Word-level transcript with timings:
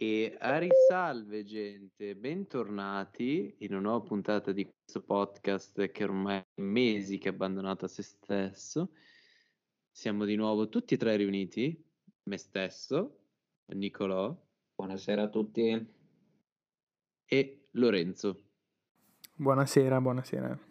E 0.00 0.36
a 0.40 0.58
risalve 0.58 1.44
gente, 1.44 2.16
bentornati 2.16 3.54
in 3.58 3.74
una 3.74 3.80
nuova 3.80 4.00
puntata 4.00 4.50
di 4.50 4.64
questo 4.68 5.02
podcast 5.02 5.90
che 5.90 6.04
ormai 6.04 6.38
è 6.38 6.60
mesi 6.60 7.18
che 7.18 7.28
è 7.28 7.32
abbandonato 7.32 7.84
a 7.84 7.88
se 7.88 8.02
stesso. 8.02 8.90
Siamo 9.90 10.24
di 10.24 10.34
nuovo 10.34 10.68
tutti 10.68 10.94
e 10.94 10.96
tre 10.96 11.16
riuniti, 11.16 11.80
me 12.24 12.36
stesso, 12.38 13.20
Nicolò 13.66 14.36
Buonasera 14.74 15.22
a 15.22 15.28
tutti. 15.28 15.94
e 17.24 17.66
Lorenzo. 17.72 18.42
Buonasera, 19.34 20.00
buonasera. 20.00 20.67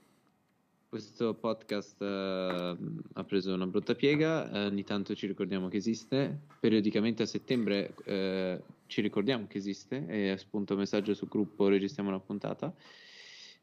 Questo 0.89 1.33
podcast 1.33 2.01
eh, 2.01 2.77
ha 3.13 3.23
preso 3.25 3.53
una 3.53 3.67
brutta 3.67 3.93
piega, 3.93 4.49
eh, 4.49 4.65
ogni 4.67 4.85
tanto 4.85 5.15
ci 5.15 5.27
ricordiamo 5.27 5.67
che 5.67 5.75
esiste, 5.75 6.43
periodicamente 6.61 7.23
a 7.23 7.25
settembre 7.25 7.93
eh, 8.05 8.63
ci 8.85 9.01
ricordiamo 9.01 9.47
che 9.47 9.57
esiste 9.57 10.05
e 10.07 10.37
spunta 10.37 10.73
un 10.73 10.79
messaggio 10.79 11.13
sul 11.13 11.27
gruppo, 11.27 11.67
registriamo 11.67 12.07
una 12.07 12.21
puntata 12.21 12.73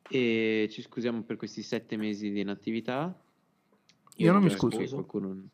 e 0.06 0.68
ci 0.70 0.82
scusiamo 0.82 1.22
per 1.22 1.36
questi 1.36 1.62
sette 1.62 1.96
mesi 1.96 2.30
di 2.30 2.40
inattività. 2.40 3.18
Io 4.16 4.30
non 4.30 4.42
mi 4.42 4.50
scuso. 4.50 4.84
Qualcuno, 4.86 5.48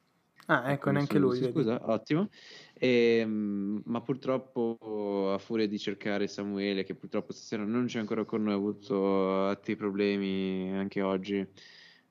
Ah, 0.50 0.72
ecco, 0.72 0.90
neanche 0.90 1.16
lui. 1.20 1.36
si 1.36 1.48
scusa, 1.48 1.80
ottimo. 1.92 2.28
Ehm, 2.74 3.82
ma 3.84 4.00
purtroppo, 4.00 5.32
a 5.32 5.38
furia 5.38 5.68
di 5.68 5.78
cercare 5.78 6.26
Samuele, 6.26 6.82
che 6.82 6.96
purtroppo 6.96 7.32
stasera 7.32 7.62
non 7.62 7.86
c'è 7.86 8.00
ancora 8.00 8.24
con 8.24 8.42
noi, 8.42 8.54
ha 8.54 8.56
avuto 8.56 9.44
altri 9.46 9.76
problemi 9.76 10.72
anche 10.76 11.02
oggi, 11.02 11.36
eh, 11.36 11.46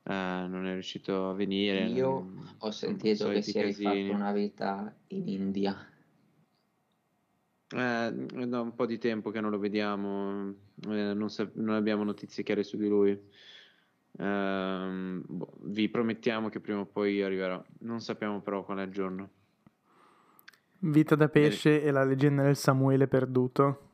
non 0.03 0.65
è 0.65 0.71
riuscito 0.71 1.31
a 1.31 1.33
venire. 1.33 1.85
Io 1.87 2.07
non- 2.07 2.55
Ho 2.59 2.71
sentito 2.71 3.27
che 3.27 3.41
si 3.41 3.57
è 3.57 3.65
rifatto 3.65 4.13
una 4.13 4.31
vita 4.31 4.95
in 5.07 5.27
India. 5.27 5.75
Eh, 7.71 8.11
da 8.47 8.61
un 8.61 8.73
po' 8.73 8.85
di 8.85 8.97
tempo 8.97 9.31
che 9.31 9.41
non 9.41 9.51
lo 9.51 9.59
vediamo, 9.59 10.55
eh, 10.87 11.13
non, 11.13 11.29
sap- 11.29 11.55
non 11.55 11.75
abbiamo 11.75 12.05
notizie 12.05 12.41
chiare 12.41 12.63
su 12.63 12.77
di 12.77 12.87
lui. 12.87 13.19
Ehm, 14.17 15.23
boh, 15.25 15.53
vi 15.61 15.89
promettiamo 15.89 16.49
che 16.49 16.59
prima 16.59 16.79
o 16.79 16.85
poi 16.85 17.21
arriverà. 17.21 17.63
Non 17.79 18.01
sappiamo 18.01 18.41
però 18.41 18.63
qual 18.63 18.79
è 18.79 18.83
il 18.83 18.91
giorno. 18.91 19.29
Vita 20.79 21.15
da 21.15 21.27
pesce 21.27 21.83
e 21.83 21.91
la 21.91 22.03
leggenda 22.03 22.43
del 22.43 22.55
Samuele 22.55 23.07
perduto. 23.07 23.87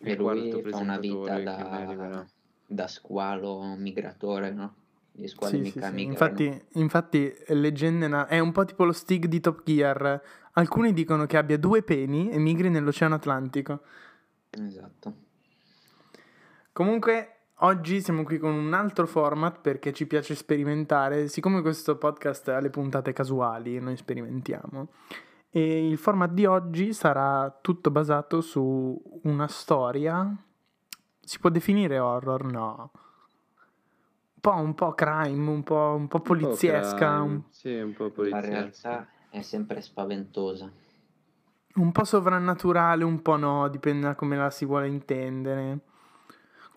E 0.00 0.16
quarto 0.16 0.60
lui 0.60 0.62
fa 0.70 0.76
una 0.78 0.98
vita 0.98 1.38
da, 1.40 2.24
da 2.66 2.86
squalo 2.86 3.74
migratore, 3.76 4.52
no? 4.52 4.74
Gli 5.12 5.26
squali 5.26 5.56
Sì, 5.56 5.70
sì, 5.70 5.76
mica 5.76 5.88
sì. 5.88 5.94
migrano. 5.94 6.10
Infatti, 6.12 6.64
infatti, 6.78 7.34
leggende 7.48 8.06
na- 8.08 8.26
è 8.28 8.38
un 8.38 8.52
po' 8.52 8.64
tipo 8.64 8.84
lo 8.84 8.92
Stig 8.92 9.26
di 9.26 9.40
Top 9.40 9.62
Gear. 9.64 10.22
Alcuni 10.52 10.92
dicono 10.92 11.26
che 11.26 11.36
abbia 11.36 11.58
due 11.58 11.82
peni 11.82 12.30
e 12.30 12.38
migri 12.38 12.70
nell'Oceano 12.70 13.16
Atlantico. 13.16 13.80
Esatto. 14.50 15.14
Comunque, 16.72 17.37
oggi 17.60 18.00
siamo 18.00 18.22
qui 18.22 18.38
con 18.38 18.52
un 18.52 18.72
altro 18.72 19.06
format 19.06 19.60
perché 19.60 19.92
ci 19.92 20.06
piace 20.06 20.34
sperimentare. 20.34 21.28
Siccome 21.28 21.60
questo 21.60 21.96
podcast 21.96 22.48
ha 22.48 22.60
le 22.60 22.70
puntate 22.70 23.12
casuali, 23.12 23.78
noi 23.80 23.96
sperimentiamo. 23.96 24.88
E 25.50 25.88
il 25.88 25.96
format 25.98 26.30
di 26.30 26.44
oggi 26.44 26.92
sarà 26.92 27.56
tutto 27.60 27.90
basato 27.90 28.40
su 28.40 29.00
una 29.22 29.48
storia. 29.48 30.34
Si 31.20 31.38
può 31.38 31.50
definire 31.50 31.98
horror? 31.98 32.44
No. 32.44 32.90
Un 34.34 34.40
po', 34.40 34.54
un 34.54 34.74
po' 34.74 34.92
crime, 34.94 35.50
un 35.50 35.62
po', 35.62 35.94
un 35.96 36.06
po' 36.06 36.20
poliziesca, 36.20 36.96
crime, 36.96 37.20
un, 37.20 37.42
Sì, 37.50 37.74
un 37.80 37.92
po' 37.92 38.04
La 38.04 38.10
poliziesca. 38.10 38.48
realtà 38.48 39.08
è 39.30 39.42
sempre 39.42 39.80
spaventosa. 39.80 40.70
un 41.74 41.92
po' 41.92 42.04
sovrannaturale, 42.04 43.04
un 43.04 43.20
po' 43.20 43.36
no, 43.36 43.68
dipende 43.68 44.06
da 44.06 44.14
come 44.14 44.36
la 44.36 44.50
si 44.50 44.64
vuole 44.64 44.86
intendere. 44.88 45.80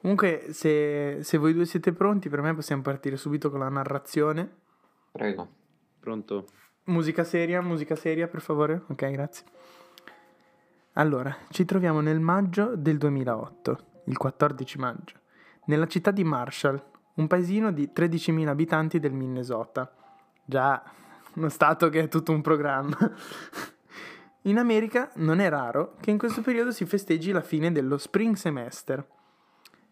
Comunque, 0.01 0.47
se, 0.50 1.19
se 1.22 1.38
voi 1.38 1.53
due 1.53 1.66
siete 1.66 1.94
pronti, 1.94 2.28
per 2.28 2.41
me 2.41 2.56
possiamo 2.56 2.81
partire 2.81 3.17
subito 3.17 3.51
con 3.51 3.59
la 3.59 3.69
narrazione. 3.69 4.50
Prego. 5.12 5.47
Pronto? 6.00 6.47
Musica 6.85 7.23
seria, 7.23 7.62
musica 7.62 7.95
seria, 7.95 8.28
per 8.28 8.41
favore. 8.41 8.81
Ok, 8.88 9.12
grazie. 9.12 9.45
Allora, 10.94 11.35
ci 11.51 11.66
troviamo 11.66 12.01
nel 12.01 12.19
maggio 12.19 12.75
del 12.75 12.97
2008, 12.97 13.78
il 14.06 14.17
14 14.17 14.79
maggio, 14.79 15.19
nella 15.66 15.88
città 15.88 16.09
di 16.09 16.23
Marshall, 16.23 16.83
un 17.13 17.28
paesino 17.28 17.72
di 17.72 17.91
13.000 17.95 18.47
abitanti 18.47 19.00
del 19.00 19.13
Minnesota. 19.13 19.94
Già, 20.44 20.83
uno 21.35 21.50
stato 21.50 21.89
che 21.89 22.01
è 22.01 22.07
tutto 22.07 22.31
un 22.31 22.41
programma. 22.41 22.97
In 24.45 24.57
America 24.57 25.12
non 25.18 25.39
è 25.39 25.47
raro 25.47 25.95
che 26.01 26.09
in 26.09 26.18
questo 26.18 26.41
periodo 26.41 26.72
si 26.72 26.85
festeggi 26.85 27.31
la 27.31 27.41
fine 27.41 27.72
dello 27.72 28.00
spring 28.00 28.35
semester. 28.35 29.07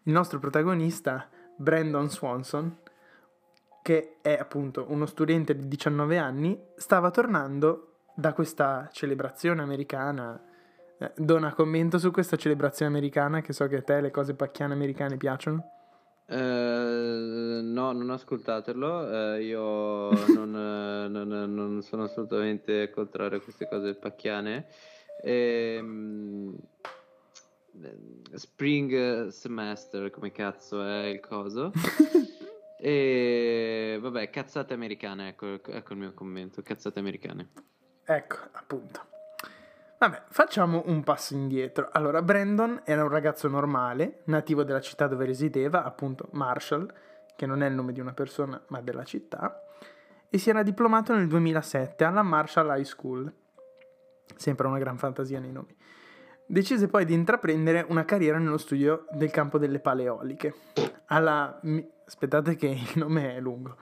Il 0.04 0.12
nostro 0.12 0.38
protagonista, 0.38 1.28
Brandon 1.56 2.08
Swanson, 2.10 2.78
che 3.82 4.16
è 4.22 4.36
appunto 4.38 4.86
uno 4.88 5.06
studente 5.06 5.54
di 5.56 5.68
19 5.68 6.18
anni, 6.18 6.58
stava 6.76 7.10
tornando 7.10 7.94
da 8.14 8.32
questa 8.32 8.88
celebrazione 8.92 9.62
americana. 9.62 10.42
Eh, 10.98 11.12
Dona, 11.16 11.54
commento 11.54 11.98
su 11.98 12.10
questa 12.10 12.36
celebrazione 12.36 12.90
americana, 12.90 13.40
che 13.40 13.52
so 13.52 13.66
che 13.66 13.76
a 13.76 13.82
te 13.82 14.00
le 14.00 14.10
cose 14.10 14.34
pacchiane 14.34 14.74
americane 14.74 15.16
piacciono. 15.16 15.64
Eh, 16.26 17.60
no, 17.62 17.92
non 17.92 18.10
ascoltatelo. 18.10 19.34
eh, 19.34 19.42
io 19.44 20.10
non, 20.32 20.54
eh, 20.54 21.08
non- 21.08 21.54
non 21.54 21.82
sono 21.82 22.04
assolutamente 22.04 22.90
contrario 22.90 23.38
a 23.38 23.42
queste 23.42 23.66
cose 23.68 23.94
pacchiane. 23.94 24.66
Ehm, 25.22 26.54
eh, 26.56 26.88
spring 28.34 29.28
semester, 29.28 30.10
come 30.10 30.32
cazzo 30.32 30.84
è 30.84 31.06
il 31.06 31.20
coso? 31.20 31.72
E 32.82 33.98
vabbè, 34.00 34.30
cazzate 34.30 34.72
americane, 34.72 35.28
ecco, 35.28 35.62
ecco 35.62 35.92
il 35.92 35.98
mio 35.98 36.14
commento, 36.14 36.62
cazzate 36.62 36.98
americane. 36.98 37.50
Ecco, 38.04 38.36
appunto. 38.52 39.00
Vabbè, 39.98 40.22
facciamo 40.30 40.84
un 40.86 41.02
passo 41.02 41.34
indietro. 41.34 41.90
Allora, 41.92 42.22
Brandon 42.22 42.80
era 42.84 43.02
un 43.02 43.10
ragazzo 43.10 43.48
normale, 43.48 44.22
nativo 44.24 44.64
della 44.64 44.80
città 44.80 45.06
dove 45.06 45.26
risiedeva, 45.26 45.84
appunto 45.84 46.30
Marshall, 46.32 46.90
che 47.36 47.44
non 47.44 47.62
è 47.62 47.68
il 47.68 47.74
nome 47.74 47.92
di 47.92 48.00
una 48.00 48.14
persona, 48.14 48.58
ma 48.68 48.80
della 48.80 49.04
città, 49.04 49.62
e 50.30 50.38
si 50.38 50.48
era 50.48 50.62
diplomato 50.62 51.14
nel 51.14 51.26
2007 51.26 52.02
alla 52.02 52.22
Marshall 52.22 52.78
High 52.78 52.84
School. 52.84 53.30
Sempre 54.36 54.68
una 54.68 54.78
gran 54.78 54.96
fantasia 54.96 55.38
nei 55.38 55.52
nomi. 55.52 55.76
Decise 56.50 56.88
poi 56.88 57.04
di 57.04 57.14
intraprendere 57.14 57.86
una 57.90 58.04
carriera 58.04 58.36
nello 58.36 58.58
studio 58.58 59.06
del 59.12 59.30
campo 59.30 59.56
delle 59.56 59.78
paleoliche. 59.78 60.52
Alla... 61.06 61.60
Aspettate 62.04 62.56
che 62.56 62.66
il 62.66 62.92
nome 62.96 63.36
è 63.36 63.40
lungo. 63.40 63.76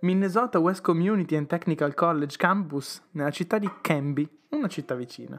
Minnesota 0.00 0.58
West 0.58 0.80
Community 0.80 1.36
and 1.36 1.46
Technical 1.46 1.92
College 1.92 2.38
Campus 2.38 3.08
nella 3.10 3.30
città 3.30 3.58
di 3.58 3.70
Canby, 3.82 4.26
una 4.52 4.68
città 4.68 4.94
vicina. 4.94 5.38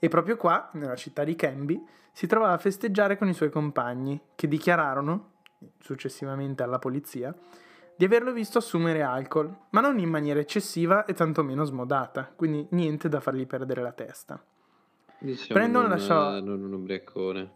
E 0.00 0.08
proprio 0.08 0.36
qua, 0.36 0.70
nella 0.72 0.96
città 0.96 1.22
di 1.22 1.36
Canby, 1.36 1.80
si 2.10 2.26
trovava 2.26 2.54
a 2.54 2.58
festeggiare 2.58 3.16
con 3.16 3.28
i 3.28 3.32
suoi 3.32 3.50
compagni, 3.50 4.20
che 4.34 4.48
dichiararono, 4.48 5.34
successivamente 5.78 6.64
alla 6.64 6.80
polizia, 6.80 7.32
di 7.94 8.04
averlo 8.04 8.32
visto 8.32 8.58
assumere 8.58 9.02
alcol, 9.02 9.56
ma 9.70 9.80
non 9.80 10.00
in 10.00 10.08
maniera 10.08 10.40
eccessiva 10.40 11.04
e 11.04 11.14
tantomeno 11.14 11.62
smodata, 11.62 12.28
quindi 12.34 12.66
niente 12.70 13.08
da 13.08 13.20
fargli 13.20 13.46
perdere 13.46 13.82
la 13.82 13.92
testa. 13.92 14.44
Diciamo 15.22 15.54
Brandon 15.54 15.88
non, 15.88 16.36
eh, 16.36 16.40
non 16.40 16.62
un 16.64 16.72
ubriacone. 16.72 17.50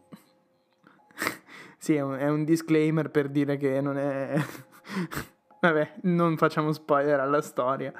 Sì, 1.79 1.93
è 1.93 2.01
un, 2.01 2.13
è 2.13 2.27
un 2.27 2.43
disclaimer 2.43 3.11
per 3.11 3.29
dire 3.29 3.55
che 3.55 3.79
non 3.81 3.97
è... 3.97 4.33
Vabbè, 5.61 5.99
non 6.03 6.35
facciamo 6.35 6.71
spoiler 6.73 7.19
alla 7.19 7.41
storia. 7.41 7.93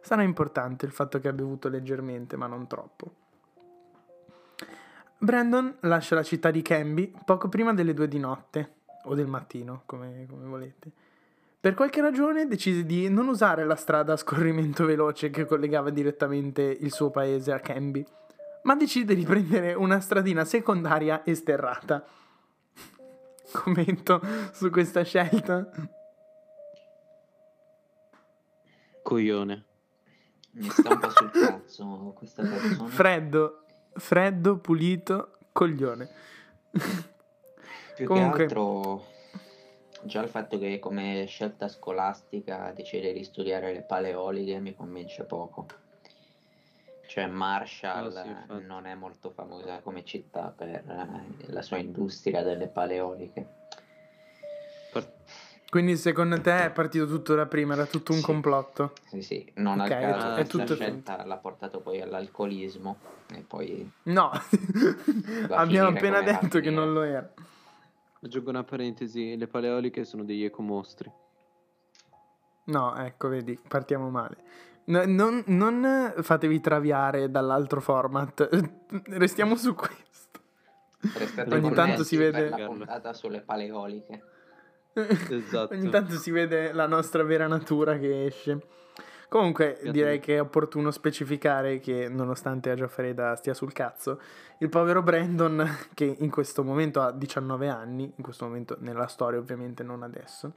Sarà 0.00 0.22
importante 0.22 0.86
il 0.86 0.92
fatto 0.92 1.20
che 1.20 1.28
abbia 1.28 1.44
bevuto 1.44 1.68
leggermente, 1.68 2.36
ma 2.36 2.46
non 2.46 2.66
troppo. 2.66 3.12
Brandon 5.18 5.76
lascia 5.80 6.14
la 6.14 6.22
città 6.22 6.50
di 6.50 6.62
Canby 6.62 7.12
poco 7.24 7.48
prima 7.48 7.74
delle 7.74 7.92
due 7.92 8.08
di 8.08 8.18
notte, 8.18 8.76
o 9.04 9.14
del 9.14 9.26
mattino, 9.26 9.82
come, 9.84 10.26
come 10.28 10.46
volete. 10.46 10.90
Per 11.60 11.74
qualche 11.74 12.00
ragione 12.00 12.46
decise 12.46 12.84
di 12.86 13.08
non 13.10 13.28
usare 13.28 13.64
la 13.66 13.76
strada 13.76 14.14
a 14.14 14.16
scorrimento 14.16 14.86
veloce 14.86 15.30
che 15.30 15.44
collegava 15.44 15.90
direttamente 15.90 16.62
il 16.62 16.92
suo 16.92 17.10
paese 17.10 17.52
a 17.52 17.60
Canby, 17.60 18.06
ma 18.62 18.74
decide 18.74 19.14
di 19.14 19.24
prendere 19.24 19.74
una 19.74 20.00
stradina 20.00 20.44
secondaria 20.44 21.22
e 21.22 21.34
sterrata. 21.34 22.04
Commento 23.52 24.20
su 24.52 24.70
questa 24.70 25.02
scelta. 25.02 25.68
Coglione. 29.02 29.64
Mi 30.52 30.68
sta 30.68 30.92
un 30.92 30.98
po' 30.98 31.10
sul 31.10 31.30
cazzo 31.30 32.12
questa 32.16 32.42
persona. 32.42 32.88
Freddo, 32.88 33.64
freddo, 33.94 34.58
pulito, 34.58 35.38
coglione. 35.52 36.08
Più 37.94 38.06
comunque- 38.06 38.36
che 38.36 38.42
altro 38.44 39.16
Già 40.02 40.22
il 40.22 40.28
fatto 40.28 40.58
che 40.58 40.78
come 40.78 41.24
scelta 41.26 41.68
scolastica 41.68 42.72
decide 42.74 43.12
di 43.12 43.24
studiare 43.24 43.72
le 43.72 43.82
paleoliche 43.82 44.60
mi 44.60 44.74
convince 44.74 45.24
poco. 45.24 45.66
Cioè 47.08 47.26
Marshall 47.26 48.14
Ah, 48.14 48.22
sì, 48.22 48.62
non 48.66 48.86
è 48.86 48.94
molto 48.94 49.30
famosa 49.30 49.80
come 49.80 50.04
città 50.04 50.52
per 50.54 50.68
eh, 50.68 51.50
la 51.50 51.62
sua 51.62 51.78
industria 51.78 52.42
delle 52.42 52.68
paleoliche. 52.68 53.56
Quindi 55.70 55.96
secondo 55.96 56.40
te 56.40 56.66
è 56.66 56.70
partito 56.70 57.06
tutto 57.06 57.34
da 57.34 57.46
prima, 57.46 57.74
era 57.74 57.86
tutto 57.86 58.12
un 58.12 58.18
Sì. 58.18 58.24
complotto? 58.24 58.92
Sì, 59.06 59.22
sì, 59.22 59.52
non 59.56 59.80
Ok, 59.80 59.90
a 59.90 59.98
caso 60.00 60.34
è 60.34 60.46
tutto 60.46 60.74
scelta 60.74 61.24
l'ha 61.24 61.36
portato 61.36 61.80
poi 61.80 62.00
all'alcolismo 62.00 62.98
e 63.34 63.40
poi 63.40 63.90
No, 64.04 64.30
abbiamo 65.50 65.88
appena 65.96 66.22
detto 66.22 66.60
che 66.60 66.70
non 66.70 66.92
lo 66.92 67.02
era. 67.02 67.32
Aggiungo 68.20 68.50
una 68.50 68.64
parentesi, 68.64 69.36
le 69.36 69.46
paleoliche 69.46 70.04
sono 70.04 70.24
degli 70.24 70.44
ecomostri. 70.44 71.10
No, 72.64 72.96
ecco, 72.96 73.28
vedi, 73.28 73.58
partiamo 73.66 74.10
male. 74.10 74.36
No, 74.88 75.04
non, 75.04 75.42
non 75.46 76.14
fatevi 76.20 76.60
traviare 76.60 77.30
dall'altro 77.30 77.80
format, 77.80 78.48
restiamo 79.08 79.54
su 79.56 79.74
questo. 79.74 80.40
restate 81.00 81.54
Ogni 81.54 81.72
tanto 81.72 82.04
si 82.04 82.16
vede- 82.16 82.48
la 82.48 82.66
puntata 82.66 83.12
sulle 83.12 83.40
paleoliche. 83.40 84.22
Esatto. 84.98 85.74
Ogni 85.74 85.90
tanto 85.90 86.16
si 86.16 86.30
vede 86.32 86.72
la 86.72 86.86
nostra 86.86 87.22
vera 87.22 87.46
natura 87.46 87.98
che 87.98 88.24
esce. 88.24 88.60
Comunque 89.28 89.78
direi 89.92 90.20
che 90.20 90.36
è 90.36 90.40
opportuno 90.40 90.90
specificare 90.90 91.78
che 91.80 92.08
nonostante 92.08 92.70
Agia 92.70 92.88
Freda 92.88 93.36
stia 93.36 93.52
sul 93.52 93.72
cazzo, 93.72 94.20
il 94.58 94.70
povero 94.70 95.02
Brandon, 95.02 95.68
che 95.92 96.16
in 96.18 96.30
questo 96.30 96.64
momento 96.64 97.02
ha 97.02 97.12
19 97.12 97.68
anni, 97.68 98.10
in 98.16 98.22
questo 98.22 98.46
momento 98.46 98.76
nella 98.80 99.06
storia 99.06 99.38
ovviamente 99.38 99.82
non 99.82 100.02
adesso, 100.02 100.54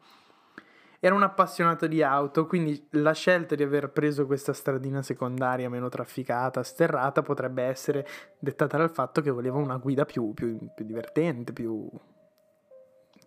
era 1.03 1.15
un 1.15 1.23
appassionato 1.23 1.87
di 1.87 2.03
auto, 2.03 2.45
quindi 2.45 2.87
la 2.91 3.11
scelta 3.13 3.55
di 3.55 3.63
aver 3.63 3.89
preso 3.89 4.27
questa 4.27 4.53
stradina 4.53 5.01
secondaria 5.01 5.67
meno 5.67 5.89
trafficata, 5.89 6.61
sterrata, 6.61 7.23
potrebbe 7.23 7.63
essere 7.63 8.05
dettata 8.37 8.77
dal 8.77 8.91
fatto 8.91 9.19
che 9.19 9.31
voleva 9.31 9.57
una 9.57 9.77
guida 9.77 10.05
più, 10.05 10.31
più- 10.35 10.59
più 10.75 10.85
divertente, 10.85 11.53
più... 11.53 11.89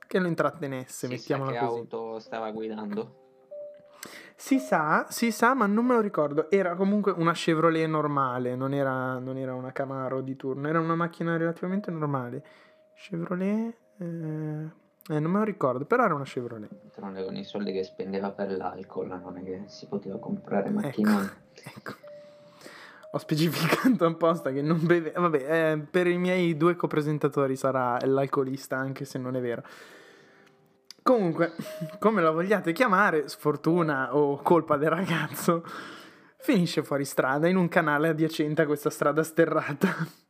che 0.06 0.18
lo 0.20 0.28
intrattenesse, 0.28 1.08
Si 1.08 1.18
sa 1.18 1.36
mettiamola 1.36 1.50
che 1.50 1.66
così. 1.66 1.78
auto 1.80 2.18
stava 2.20 2.52
guidando? 2.52 3.22
Si 4.36 4.60
sa, 4.60 5.06
si 5.08 5.32
sa, 5.32 5.54
ma 5.54 5.66
non 5.66 5.84
me 5.84 5.94
lo 5.94 6.00
ricordo. 6.00 6.48
Era 6.52 6.76
comunque 6.76 7.10
una 7.10 7.32
Chevrolet 7.32 7.88
normale, 7.88 8.54
non 8.54 8.72
era, 8.72 9.18
non 9.18 9.36
era 9.36 9.52
una 9.52 9.72
Camaro 9.72 10.20
di 10.20 10.36
turno, 10.36 10.68
era 10.68 10.78
una 10.78 10.94
macchina 10.94 11.36
relativamente 11.36 11.90
normale. 11.90 12.44
Chevrolet... 12.94 13.76
eh, 13.98 14.82
eh, 15.08 15.20
non 15.20 15.30
me 15.30 15.38
lo 15.38 15.44
ricordo, 15.44 15.84
però 15.84 16.04
era 16.04 16.14
una 16.14 16.24
Chevrolet. 16.24 16.70
D'altronde 16.70 17.24
con 17.24 17.36
i 17.36 17.44
soldi 17.44 17.72
che 17.72 17.84
spendeva 17.84 18.30
per 18.30 18.50
l'alcol 18.52 19.08
non 19.08 19.36
è 19.36 19.42
che 19.44 19.62
si 19.66 19.86
poteva 19.86 20.18
comprare 20.18 20.68
Ecco, 20.68 20.80
macchinoni. 20.80 21.28
ecco. 21.62 21.94
Ho 23.12 23.18
specificato 23.18 24.06
apposta 24.06 24.50
che 24.50 24.62
non 24.62 24.80
beve... 24.84 25.12
Vabbè, 25.12 25.72
eh, 25.72 25.78
per 25.78 26.06
i 26.06 26.16
miei 26.18 26.56
due 26.56 26.74
copresentatori 26.74 27.54
sarà 27.54 27.98
l'alcolista, 28.04 28.76
anche 28.76 29.04
se 29.04 29.18
non 29.18 29.36
è 29.36 29.40
vero. 29.40 29.62
Comunque, 31.02 31.52
come 31.98 32.22
la 32.22 32.30
vogliate 32.30 32.72
chiamare, 32.72 33.28
sfortuna 33.28 34.16
o 34.16 34.38
colpa 34.38 34.78
del 34.78 34.88
ragazzo, 34.88 35.62
finisce 36.38 36.82
fuori 36.82 37.04
strada 37.04 37.46
in 37.46 37.56
un 37.56 37.68
canale 37.68 38.08
adiacente 38.08 38.62
a 38.62 38.66
questa 38.66 38.88
strada 38.88 39.22
sterrata. 39.22 40.22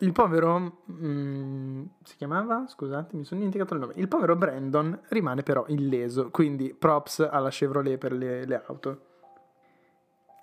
Il 0.00 0.12
povero... 0.12 0.82
mm, 0.90 1.84
si 2.02 2.16
chiamava? 2.16 2.66
Scusate, 2.66 3.16
mi 3.16 3.24
sono 3.24 3.40
dimenticato 3.40 3.74
il 3.74 3.80
nome. 3.80 3.92
Il 3.96 4.08
povero 4.08 4.34
Brandon 4.36 4.98
rimane 5.08 5.42
però 5.42 5.64
illeso, 5.68 6.30
quindi 6.30 6.74
props 6.74 7.20
alla 7.30 7.50
Chevrolet 7.50 7.98
per 7.98 8.12
le, 8.12 8.44
le 8.44 8.62
auto. 8.66 9.00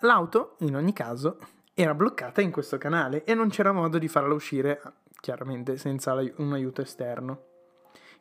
L'auto, 0.01 0.55
in 0.59 0.75
ogni 0.75 0.93
caso, 0.93 1.37
era 1.73 1.93
bloccata 1.93 2.41
in 2.41 2.51
questo 2.51 2.77
canale 2.77 3.23
e 3.25 3.33
non 3.33 3.49
c'era 3.49 3.71
modo 3.71 3.97
di 3.97 4.07
farla 4.07 4.33
uscire, 4.33 4.81
chiaramente 5.19 5.77
senza 5.77 6.13
un 6.37 6.53
aiuto 6.53 6.81
esterno. 6.81 7.43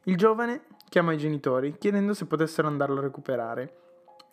Il 0.05 0.17
giovane 0.17 0.65
chiamò 0.89 1.13
i 1.13 1.19
genitori 1.19 1.77
chiedendo 1.79 2.15
se 2.15 2.27
potessero 2.27 2.67
andarlo 2.67 2.99
a 2.99 3.03
recuperare 3.03 3.79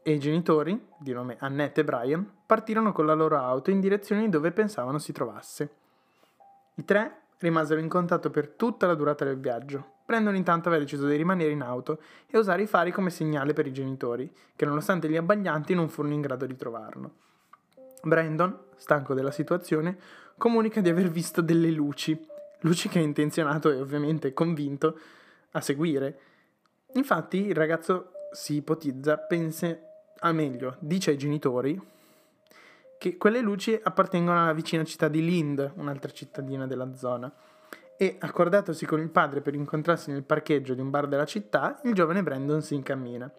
e 0.02 0.14
i 0.14 0.20
genitori, 0.20 0.88
di 1.00 1.14
nome 1.14 1.36
Annette 1.40 1.82
e 1.82 1.84
Brian, 1.84 2.32
partirono 2.46 2.92
con 2.92 3.08
la 3.08 3.16
loro 3.16 3.38
auto 3.38 3.72
in 3.72 3.80
direzione 3.80 4.22
di 4.22 4.30
dove 4.30 4.52
pensavano 4.52 5.00
si 5.00 5.12
trovasse. 5.12 5.85
I 6.76 6.86
tre 6.86 7.22
rimasero 7.40 7.80
in 7.80 7.88
contatto 7.88 8.30
per 8.30 8.50
tutta 8.50 8.88
la 8.88 8.96
durata 8.96 9.24
del 9.24 9.40
viaggio. 9.40 9.94
Brandon 10.06 10.36
intanto 10.36 10.68
aveva 10.68 10.84
deciso 10.84 11.08
di 11.08 11.16
rimanere 11.16 11.52
in 11.52 11.62
auto 11.62 12.00
e 12.28 12.38
usare 12.38 12.64
i 12.64 12.68
fari 12.68 12.92
come 12.92 13.10
segnale 13.10 13.54
per 13.54 13.66
i 13.66 13.74
genitori, 13.74 14.32
che 14.56 14.66
nonostante 14.66 15.10
gli 15.10 15.16
abbaglianti 15.16 15.74
non 15.74 15.90
furono 15.90 16.14
in 16.14 16.22
grado 16.22 16.46
di 16.46 16.56
trovarlo. 16.56 17.14
Brandon, 18.04 18.56
stanco 18.76 19.14
della 19.14 19.32
situazione, 19.32 19.98
comunica 20.38 20.82
di 20.82 20.90
aver 20.90 21.10
visto 21.10 21.42
delle 21.42 21.72
luci, 21.72 22.18
luci 22.60 22.88
che 22.88 23.00
è 23.00 23.04
intenzionato 23.04 23.72
e 23.72 23.80
ovviamente 23.80 24.34
convinto 24.34 25.00
a 25.52 25.62
seguire. 25.62 26.20
Infatti 26.94 27.48
il 27.48 27.56
ragazzo 27.56 28.12
si 28.32 28.56
ipotizza, 28.56 29.18
pensa, 29.18 29.76
a 30.20 30.32
meglio, 30.32 30.76
dice 30.80 31.12
ai 31.12 31.18
genitori 31.18 31.80
che 32.98 33.18
quelle 33.18 33.42
luci 33.42 33.80
appartengono 33.82 34.42
alla 34.42 34.54
vicina 34.54 34.84
città 34.84 35.08
di 35.08 35.24
Lind, 35.24 35.74
un'altra 35.76 36.12
cittadina 36.12 36.66
della 36.68 36.94
zona. 36.94 37.32
E 37.98 38.18
accordatosi 38.20 38.86
con 38.86 39.00
il 39.00 39.10
padre 39.10 39.42
per 39.42 39.54
incontrarsi 39.54 40.12
nel 40.12 40.24
parcheggio 40.24 40.74
di 40.74 40.82
un 40.82 40.90
bar 40.90 41.08
della 41.08 41.26
città, 41.26 41.80
il 41.84 41.94
giovane 41.94 42.24
Brandon 42.24 42.62
si 42.62 42.76
incammina. 42.76 43.32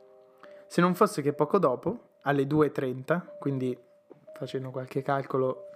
Se 0.67 0.81
non 0.81 0.95
fosse 0.95 1.23
che 1.23 1.33
poco 1.33 1.59
dopo, 1.59 2.19
alle 2.23 2.45
2.30, 2.45 3.39
quindi 3.39 3.77
facendo 4.35 4.71
qualche 4.71 5.03
calcolo 5.03 5.71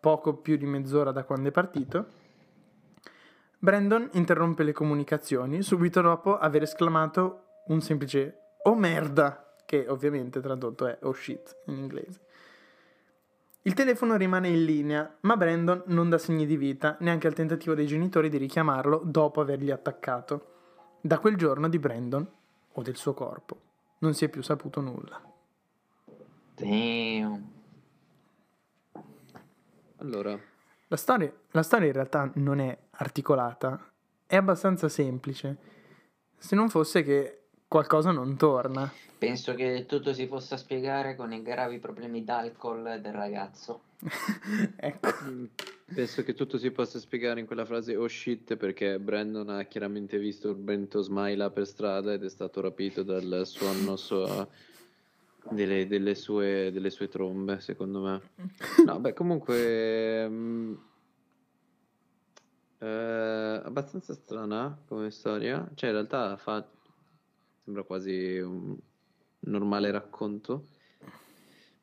poco 0.00 0.34
più 0.34 0.56
di 0.56 0.66
mezz'ora 0.66 1.12
da 1.12 1.24
quando 1.24 1.48
è 1.48 1.52
partito, 1.52 2.06
Brandon 3.58 4.08
interrompe 4.14 4.64
le 4.64 4.72
comunicazioni 4.72 5.62
subito 5.62 6.00
dopo 6.00 6.36
aver 6.36 6.62
esclamato 6.62 7.60
un 7.66 7.80
semplice 7.80 8.56
oh 8.64 8.74
merda, 8.74 9.54
che 9.64 9.86
ovviamente 9.88 10.40
tradotto 10.40 10.86
è 10.86 10.98
oh 11.02 11.12
shit 11.12 11.58
in 11.66 11.76
inglese. 11.76 12.20
Il 13.64 13.74
telefono 13.74 14.16
rimane 14.16 14.48
in 14.48 14.64
linea, 14.64 15.18
ma 15.20 15.36
Brandon 15.36 15.84
non 15.86 16.08
dà 16.08 16.18
segni 16.18 16.46
di 16.46 16.56
vita, 16.56 16.96
neanche 17.00 17.28
al 17.28 17.34
tentativo 17.34 17.74
dei 17.74 17.86
genitori 17.86 18.28
di 18.28 18.36
richiamarlo 18.36 19.02
dopo 19.04 19.40
avergli 19.40 19.70
attaccato. 19.70 20.46
Da 21.00 21.18
quel 21.18 21.36
giorno 21.36 21.68
di 21.68 21.78
Brandon, 21.78 22.28
o 22.72 22.82
del 22.82 22.96
suo 22.96 23.14
corpo, 23.14 23.60
non 23.98 24.14
si 24.14 24.24
è 24.24 24.28
più 24.28 24.42
saputo 24.42 24.80
nulla. 24.80 25.20
Damn. 26.56 27.50
Allora, 29.98 30.36
La 30.92 30.98
storia, 30.98 31.32
la 31.52 31.62
storia 31.62 31.86
in 31.86 31.92
realtà 31.94 32.30
non 32.34 32.58
è 32.58 32.76
articolata, 32.90 33.92
è 34.26 34.36
abbastanza 34.36 34.90
semplice, 34.90 35.56
se 36.36 36.54
non 36.54 36.68
fosse 36.68 37.02
che 37.02 37.41
qualcosa 37.72 38.10
non 38.10 38.36
torna. 38.36 38.92
Penso 39.16 39.54
che 39.54 39.86
tutto 39.86 40.12
si 40.12 40.26
possa 40.26 40.58
spiegare 40.58 41.16
con 41.16 41.32
i 41.32 41.40
gravi 41.40 41.78
problemi 41.78 42.22
d'alcol 42.22 43.00
del 43.00 43.14
ragazzo. 43.14 43.84
ecco. 44.76 45.08
mm, 45.24 45.44
penso 45.94 46.22
che 46.22 46.34
tutto 46.34 46.58
si 46.58 46.70
possa 46.70 46.98
spiegare 46.98 47.40
in 47.40 47.46
quella 47.46 47.64
frase 47.64 47.96
oh 47.96 48.08
shit 48.08 48.56
perché 48.56 48.98
Brandon 48.98 49.48
ha 49.48 49.62
chiaramente 49.62 50.18
visto 50.18 50.50
il 50.50 50.56
Bento 50.56 51.00
Smaila 51.00 51.48
per 51.48 51.66
strada 51.66 52.12
ed 52.12 52.24
è 52.24 52.28
stato 52.28 52.60
rapito 52.60 53.02
dal 53.02 53.42
suono 53.46 53.96
sua- 53.96 54.46
delle, 55.48 55.86
delle 55.86 56.14
sue, 56.14 56.70
delle 56.72 56.90
sue 56.90 57.08
trombe, 57.08 57.58
secondo 57.60 58.02
me. 58.02 58.20
No, 58.84 59.00
beh, 59.00 59.14
comunque... 59.14 60.28
mm, 60.28 60.74
eh, 62.80 63.60
abbastanza 63.64 64.12
strana 64.12 64.76
come 64.86 65.10
storia. 65.10 65.66
Cioè, 65.74 65.88
in 65.88 65.94
realtà 65.94 66.36
fa... 66.36 66.68
sembra 67.62 67.82
quasi 67.84 68.38
un 68.38 68.76
normale 69.40 69.90
racconto. 69.90 70.66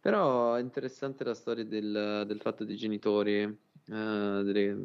Però 0.01 0.55
è 0.55 0.61
interessante 0.61 1.23
la 1.23 1.33
storia 1.33 1.65
del, 1.65 2.23
del 2.27 2.39
fatto 2.39 2.63
dei 2.63 2.75
genitori. 2.75 3.41
eh, 3.41 3.55
delle- 3.87 4.77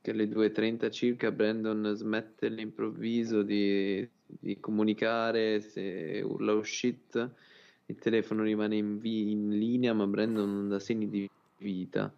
che 0.00 0.10
alle 0.10 0.26
2.30 0.28 0.90
circa 0.90 1.30
Brandon 1.30 1.92
smette 1.94 2.46
all'improvviso 2.46 3.42
di, 3.42 4.04
di 4.26 4.58
comunicare, 4.58 5.60
se 5.60 6.20
urla 6.24 6.54
oh 6.54 6.62
shit, 6.64 7.30
il 7.86 7.98
telefono 7.98 8.42
rimane 8.42 8.74
in, 8.76 8.98
vi- 8.98 9.30
in 9.30 9.50
linea, 9.50 9.92
ma 9.92 10.06
Brandon 10.08 10.52
non 10.52 10.68
dà 10.68 10.80
segni 10.80 11.08
di 11.08 11.30
vita. 11.58 12.12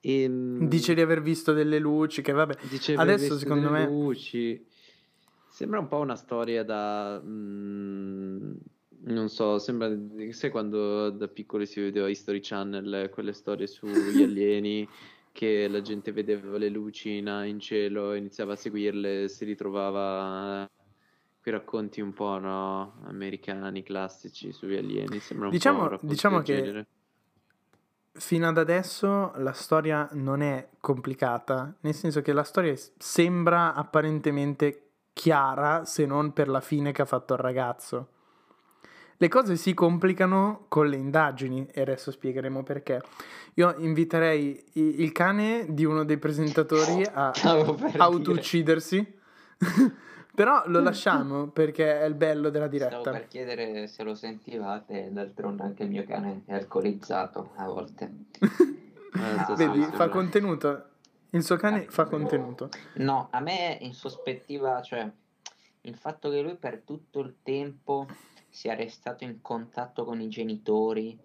E, 0.00 0.26
mm, 0.26 0.68
Dice 0.68 0.94
di 0.94 1.02
aver 1.02 1.20
visto 1.20 1.52
delle 1.52 1.78
luci, 1.78 2.22
che 2.22 2.32
vabbè. 2.32 2.56
Adesso, 2.94 3.18
visto 3.18 3.38
secondo 3.38 3.68
delle 3.68 3.80
me- 3.80 3.86
luci. 3.86 4.64
Sembra 5.50 5.80
un 5.80 5.88
po' 5.88 5.98
una 5.98 6.14
storia 6.16 6.62
da... 6.64 7.20
mm, 7.22 8.52
non 9.02 9.28
so, 9.28 9.58
sembra... 9.58 9.90
Sai 10.30 10.50
quando 10.50 11.10
da 11.10 11.28
piccoli 11.28 11.66
si 11.66 11.80
vedeva 11.80 12.08
History 12.08 12.40
Channel, 12.40 13.10
quelle 13.10 13.32
storie 13.32 13.66
sugli 13.66 13.90
alieni 14.22 14.88
che 15.32 15.68
la 15.68 15.80
gente 15.80 16.12
vedeva 16.12 16.56
le 16.58 16.68
luci 16.68 17.18
in, 17.18 17.26
in 17.46 17.60
cielo, 17.60 18.14
iniziava 18.14 18.54
a 18.54 18.56
seguirle, 18.56 19.28
si 19.28 19.44
ritrovava 19.44 20.68
quei 21.40 21.54
racconti 21.54 22.00
un 22.00 22.12
po' 22.12 22.38
no, 22.38 22.94
americani, 23.04 23.82
classici 23.82 24.52
sugli 24.52 24.76
alieni. 24.76 25.18
Sembra 25.20 25.46
un 25.46 25.52
Diciamo- 25.52 25.88
po' 25.88 25.98
un 26.02 26.08
diciamo 26.08 26.38
che- 26.40 26.54
genere. 26.56 26.86
Fino 28.12 28.48
ad 28.48 28.58
adesso 28.58 29.32
la 29.36 29.52
storia 29.52 30.08
non 30.12 30.42
è 30.42 30.68
complicata, 30.80 31.72
nel 31.80 31.94
senso 31.94 32.20
che 32.22 32.32
la 32.32 32.42
storia 32.42 32.74
sembra 32.98 33.72
apparentemente 33.72 34.89
chiara, 35.20 35.84
se 35.84 36.06
non 36.06 36.32
per 36.32 36.48
la 36.48 36.62
fine 36.62 36.92
che 36.92 37.02
ha 37.02 37.04
fatto 37.04 37.34
il 37.34 37.40
ragazzo. 37.40 38.06
Le 39.18 39.28
cose 39.28 39.56
si 39.56 39.74
complicano 39.74 40.64
con 40.68 40.88
le 40.88 40.96
indagini 40.96 41.68
e 41.70 41.82
adesso 41.82 42.10
spiegheremo 42.10 42.62
perché. 42.62 43.02
Io 43.54 43.74
inviterei 43.76 44.64
il 44.72 45.12
cane 45.12 45.66
di 45.68 45.84
uno 45.84 46.04
dei 46.06 46.16
presentatori 46.16 47.04
a 47.12 47.32
Stavo 47.34 47.74
per 47.74 48.00
autouccidersi, 48.00 49.18
però 50.34 50.62
lo 50.68 50.80
lasciamo 50.80 51.48
perché 51.48 52.00
è 52.00 52.06
il 52.06 52.14
bello 52.14 52.48
della 52.48 52.72
Stavo 52.72 52.88
diretta. 52.88 53.10
per 53.10 53.28
chiedere 53.28 53.88
se 53.88 54.02
lo 54.02 54.14
sentivate, 54.14 55.10
d'altronde 55.12 55.64
anche 55.64 55.82
il 55.82 55.90
mio 55.90 56.04
cane 56.04 56.44
è 56.46 56.54
alcolizzato 56.54 57.50
a 57.56 57.66
volte. 57.66 58.10
Vedi, 59.54 59.82
fa 59.92 60.08
contenuto. 60.08 60.89
Il 61.30 61.44
suo 61.44 61.56
cane 61.56 61.86
fa 61.88 62.06
contenuto. 62.06 62.70
No, 62.94 63.28
a 63.30 63.40
me 63.40 63.78
insospettiva, 63.80 64.82
cioè 64.82 65.10
il 65.82 65.96
fatto 65.96 66.30
che 66.30 66.42
lui 66.42 66.56
per 66.56 66.82
tutto 66.84 67.20
il 67.20 67.36
tempo 67.42 68.06
sia 68.48 68.74
restato 68.74 69.24
in 69.24 69.40
contatto 69.40 70.04
con 70.04 70.20
i 70.20 70.28
genitori, 70.28 71.18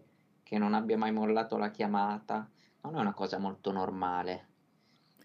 che 0.43 0.57
non 0.57 0.74
abbia 0.74 0.97
mai 0.97 1.12
mollato 1.12 1.57
la 1.57 1.71
chiamata, 1.71 2.47
non 2.81 2.95
è 2.95 3.00
una 3.00 3.13
cosa 3.13 3.39
molto 3.39 3.71
normale. 3.71 4.47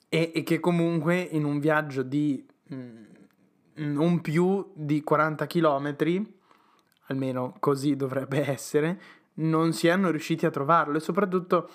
E, 0.09 0.33
e 0.35 0.43
che 0.43 0.61
comunque 0.61 1.21
in 1.21 1.45
un 1.45 1.61
viaggio 1.61 2.03
di 2.03 2.45
mm, 2.73 3.05
non 3.75 4.21
più 4.23 4.73
di 4.75 5.03
40 5.03 5.47
km, 5.47 5.97
almeno 7.09 7.55
così 7.61 7.97
dovrebbe 7.97 8.49
essere, 8.51 9.01
non 9.35 9.73
siano 9.73 10.11
riusciti 10.11 10.47
a 10.47 10.51
trovarlo. 10.51 10.97
E 10.97 11.01
soprattutto, 11.01 11.69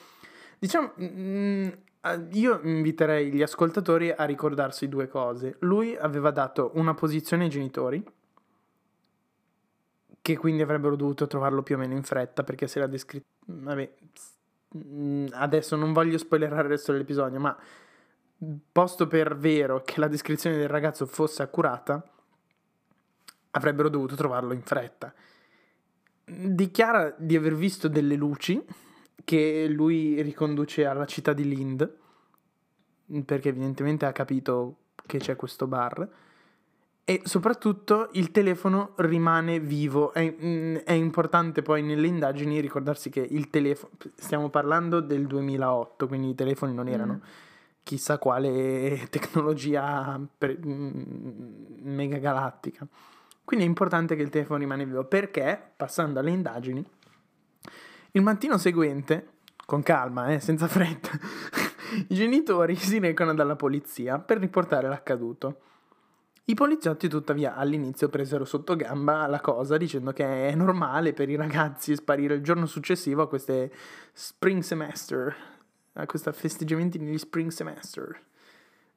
diciamo, 0.57 0.93
mm, 0.99 1.67
eh, 1.67 1.83
io 2.13 2.59
inviterei 2.63 3.31
gli 3.31 3.41
ascoltatori 3.41 4.11
a 4.11 4.25
ricordarsi 4.25 4.87
due 4.87 5.07
cose. 5.07 5.57
Lui 5.59 5.95
aveva 5.95 6.31
dato 6.31 6.71
una 6.75 6.93
posizione 6.93 7.45
ai 7.45 7.49
genitori, 7.49 8.03
che 10.21 10.37
quindi 10.37 10.61
avrebbero 10.61 10.95
dovuto 10.95 11.27
trovarlo 11.27 11.63
più 11.63 11.75
o 11.75 11.77
meno 11.79 11.93
in 11.93 12.03
fretta, 12.03 12.43
perché 12.43 12.67
se 12.67 12.79
la 12.79 12.87
descritto... 12.87 13.25
Vabbè, 13.45 13.93
mm, 14.77 15.27
adesso 15.31 15.75
non 15.75 15.93
voglio 15.93 16.17
spoilerare 16.17 16.63
il 16.63 16.69
resto 16.69 16.91
dell'episodio, 16.91 17.39
ma 17.39 17.57
posto 18.71 19.07
per 19.07 19.35
vero 19.37 19.81
che 19.83 19.99
la 19.99 20.07
descrizione 20.07 20.57
del 20.57 20.67
ragazzo 20.67 21.05
fosse 21.05 21.41
accurata, 21.41 22.03
avrebbero 23.51 23.89
dovuto 23.89 24.15
trovarlo 24.15 24.53
in 24.53 24.61
fretta. 24.61 25.13
Dichiara 26.23 27.15
di 27.17 27.35
aver 27.35 27.55
visto 27.55 27.87
delle 27.87 28.15
luci 28.15 28.63
che 29.25 29.67
lui 29.67 30.21
riconduce 30.21 30.85
alla 30.85 31.05
città 31.05 31.33
di 31.33 31.43
Lind, 31.45 31.93
perché 33.25 33.49
evidentemente 33.49 34.05
ha 34.05 34.13
capito 34.13 34.77
che 35.05 35.17
c'è 35.17 35.35
questo 35.35 35.67
bar. 35.67 36.07
E 37.07 37.21
soprattutto 37.23 38.09
il 38.13 38.31
telefono 38.31 38.93
rimane 38.97 39.59
vivo. 39.59 40.11
È, 40.11 40.35
mm, 40.41 40.75
è 40.77 40.93
importante 40.93 41.61
poi 41.61 41.83
nelle 41.83 42.07
indagini 42.07 42.59
ricordarsi 42.59 43.09
che 43.09 43.19
il 43.19 43.49
telefono. 43.49 43.91
Stiamo 44.15 44.49
parlando 44.49 45.01
del 45.01 45.27
2008, 45.27 46.07
quindi 46.07 46.29
i 46.29 46.35
telefoni 46.35 46.73
non 46.73 46.87
erano 46.87 47.13
Mm. 47.13 47.27
chissà 47.83 48.17
quale 48.17 49.05
tecnologia 49.11 50.19
per- 50.35 50.57
mm, 50.65 50.91
megagalattica. 51.83 52.87
Quindi 53.43 53.65
è 53.65 53.69
importante 53.69 54.15
che 54.15 54.23
il 54.23 54.29
telefono 54.29 54.57
rimane 54.57 54.85
vivo 54.85 55.03
perché, 55.03 55.59
passando 55.75 56.19
alle 56.19 56.31
indagini, 56.31 56.83
il 58.15 58.21
mattino 58.21 58.57
seguente, 58.57 59.27
con 59.65 59.83
calma, 59.83 60.27
eh, 60.29 60.39
senza 60.39 60.67
fretta, 60.67 61.11
i 62.07 62.15
genitori 62.15 62.75
si 62.75 62.99
recano 62.99 63.33
dalla 63.33 63.55
polizia 63.55 64.19
per 64.19 64.39
riportare 64.39 64.87
l'accaduto. 64.87 65.59
I 66.45 66.53
poliziotti, 66.53 67.09
tuttavia, 67.09 67.55
all'inizio 67.55 68.07
presero 68.07 68.45
sotto 68.45 68.75
gamba 68.75 69.25
la 69.27 69.41
cosa 69.41 69.77
dicendo 69.77 70.13
che 70.13 70.47
è 70.47 70.55
normale 70.55 71.11
per 71.11 71.29
i 71.29 71.35
ragazzi 71.35 71.95
sparire 71.95 72.35
il 72.35 72.41
giorno 72.41 72.67
successivo 72.67 73.23
a 73.23 73.27
queste 73.27 73.73
spring 74.13 74.61
semester, 74.61 75.35
a 75.93 76.05
questi 76.05 76.31
festeggiamenti 76.31 76.99
negli 76.99 77.17
spring 77.17 77.49
semester. 77.49 78.17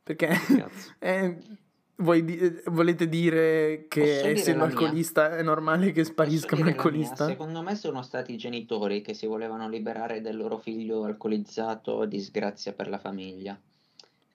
Perché 0.05 0.29
Cazzo. 0.29 0.93
di- 1.99 2.63
volete 2.67 3.09
dire 3.09 3.87
che 3.89 4.31
essendo 4.31 4.61
la 4.61 4.67
mia? 4.67 4.77
alcolista 4.79 5.37
è 5.37 5.43
normale 5.43 5.91
che 5.91 6.05
sparisca 6.05 6.55
un 6.55 6.69
alcolista? 6.69 7.27
Secondo 7.27 7.61
me 7.61 7.75
sono 7.75 8.03
stati 8.03 8.35
i 8.35 8.37
genitori 8.37 9.01
che 9.01 9.15
si 9.15 9.27
volevano 9.27 9.69
liberare 9.69 10.21
del 10.21 10.37
loro 10.37 10.59
figlio 10.59 11.03
alcolizzato, 11.03 12.05
disgrazia 12.05 12.73
per 12.73 12.89
la 12.89 12.99
famiglia. 12.99 13.59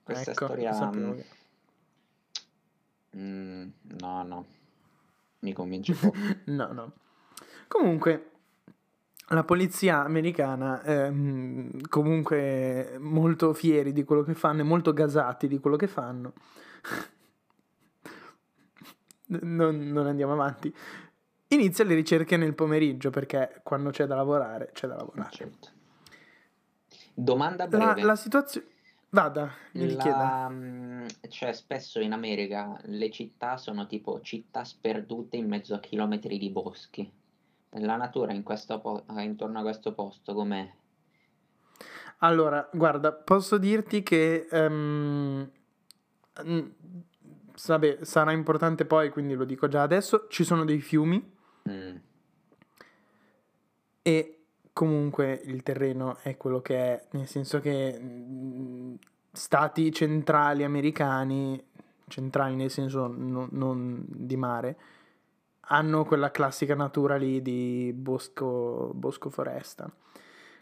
Questa 0.02 0.32
Ecco, 0.32 0.44
storia... 0.44 0.70
lo 0.70 0.76
sapevo 0.76 1.16
mm, 3.16 3.62
mm, 3.62 3.68
no, 3.98 4.22
no, 4.24 4.46
mi 5.38 5.52
convince 5.54 5.94
poco. 5.98 6.18
No, 6.44 6.70
no. 6.70 6.92
Comunque, 7.66 8.30
la 9.28 9.44
polizia 9.44 10.04
americana, 10.04 10.82
ehm, 10.82 11.88
comunque 11.88 12.98
molto 13.00 13.54
fieri 13.54 13.94
di 13.94 14.04
quello 14.04 14.22
che 14.22 14.34
fanno 14.34 14.60
e 14.60 14.64
molto 14.64 14.92
gasati 14.92 15.48
di 15.48 15.58
quello 15.58 15.76
che 15.76 15.86
fanno. 15.86 16.34
Non, 19.42 19.88
non 19.90 20.06
andiamo 20.06 20.32
avanti. 20.32 20.74
Inizia 21.48 21.84
le 21.84 21.94
ricerche 21.94 22.36
nel 22.36 22.54
pomeriggio 22.54 23.10
perché 23.10 23.60
quando 23.62 23.90
c'è 23.90 24.06
da 24.06 24.14
lavorare, 24.14 24.70
c'è 24.72 24.86
da 24.86 24.96
lavorare. 24.96 25.30
Certo. 25.30 25.68
Domanda 27.14 27.66
La, 27.68 27.92
breve. 27.92 28.02
la 28.02 28.16
situazione... 28.16 28.66
Vada, 29.10 29.48
mi. 29.74 29.94
La, 29.94 30.48
mm, 30.50 31.06
cioè, 31.28 31.52
spesso 31.52 32.00
in 32.00 32.12
America 32.12 32.76
le 32.86 33.10
città 33.12 33.56
sono 33.56 33.86
tipo 33.86 34.20
città 34.22 34.64
sperdute 34.64 35.36
in 35.36 35.46
mezzo 35.46 35.74
a 35.74 35.78
chilometri 35.78 36.36
di 36.36 36.50
boschi. 36.50 37.08
La 37.78 37.94
natura 37.94 38.32
in 38.32 38.42
questo 38.42 38.80
po- 38.80 39.04
intorno 39.18 39.60
a 39.60 39.62
questo 39.62 39.94
posto 39.94 40.34
com'è? 40.34 40.68
Allora, 42.18 42.68
guarda, 42.72 43.12
posso 43.12 43.56
dirti 43.56 44.02
che 44.02 44.48
mm, 44.52 45.42
vabbè, 47.66 47.98
sarà 48.02 48.32
importante 48.32 48.84
poi, 48.84 49.10
quindi 49.10 49.34
lo 49.34 49.44
dico 49.44 49.68
già 49.68 49.82
adesso, 49.82 50.26
ci 50.28 50.44
sono 50.44 50.64
dei 50.64 50.80
fiumi 50.80 51.32
Mm, 51.68 51.96
e 54.02 54.44
comunque 54.72 55.40
il 55.44 55.62
terreno 55.62 56.18
è 56.22 56.36
quello 56.36 56.60
che 56.60 56.76
è, 56.76 57.06
nel 57.12 57.26
senso 57.26 57.60
che 57.60 57.98
mm, 57.98 58.94
stati 59.32 59.90
centrali 59.92 60.62
americani, 60.62 61.62
centrali 62.08 62.54
nel 62.54 62.70
senso 62.70 63.06
non, 63.06 63.48
non 63.52 64.04
di 64.06 64.36
mare, 64.36 64.76
hanno 65.68 66.04
quella 66.04 66.30
classica 66.30 66.74
natura 66.74 67.16
lì 67.16 67.40
di 67.40 67.92
bosco, 67.94 68.90
bosco 68.94 69.30
foresta. 69.30 69.90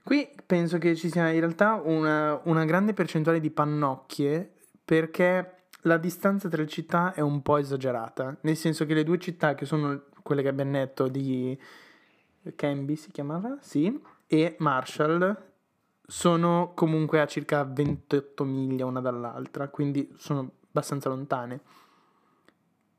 Qui 0.04 0.28
penso 0.46 0.78
che 0.78 0.94
ci 0.94 1.10
sia 1.10 1.30
in 1.30 1.40
realtà 1.40 1.80
una, 1.84 2.40
una 2.44 2.64
grande 2.64 2.92
percentuale 2.92 3.40
di 3.40 3.50
pannocchie 3.50 4.52
perché 4.84 5.61
la 5.82 5.96
distanza 5.96 6.48
tra 6.48 6.62
le 6.62 6.68
città 6.68 7.12
è 7.14 7.20
un 7.20 7.42
po' 7.42 7.56
esagerata, 7.56 8.36
nel 8.42 8.56
senso 8.56 8.86
che 8.86 8.94
le 8.94 9.04
due 9.04 9.18
città 9.18 9.54
che 9.54 9.64
sono 9.64 10.04
quelle 10.22 10.42
che 10.42 10.48
abbiamo 10.48 10.72
detto 10.72 11.08
di 11.08 11.58
Canby 12.54 12.96
si 12.96 13.10
chiamava? 13.10 13.58
Sì, 13.60 14.00
e 14.26 14.56
Marshall 14.58 15.50
sono 16.06 16.72
comunque 16.74 17.20
a 17.20 17.26
circa 17.26 17.64
28 17.64 18.44
miglia 18.44 18.86
una 18.86 19.00
dall'altra, 19.00 19.68
quindi 19.68 20.12
sono 20.16 20.50
abbastanza 20.68 21.08
lontane. 21.08 21.60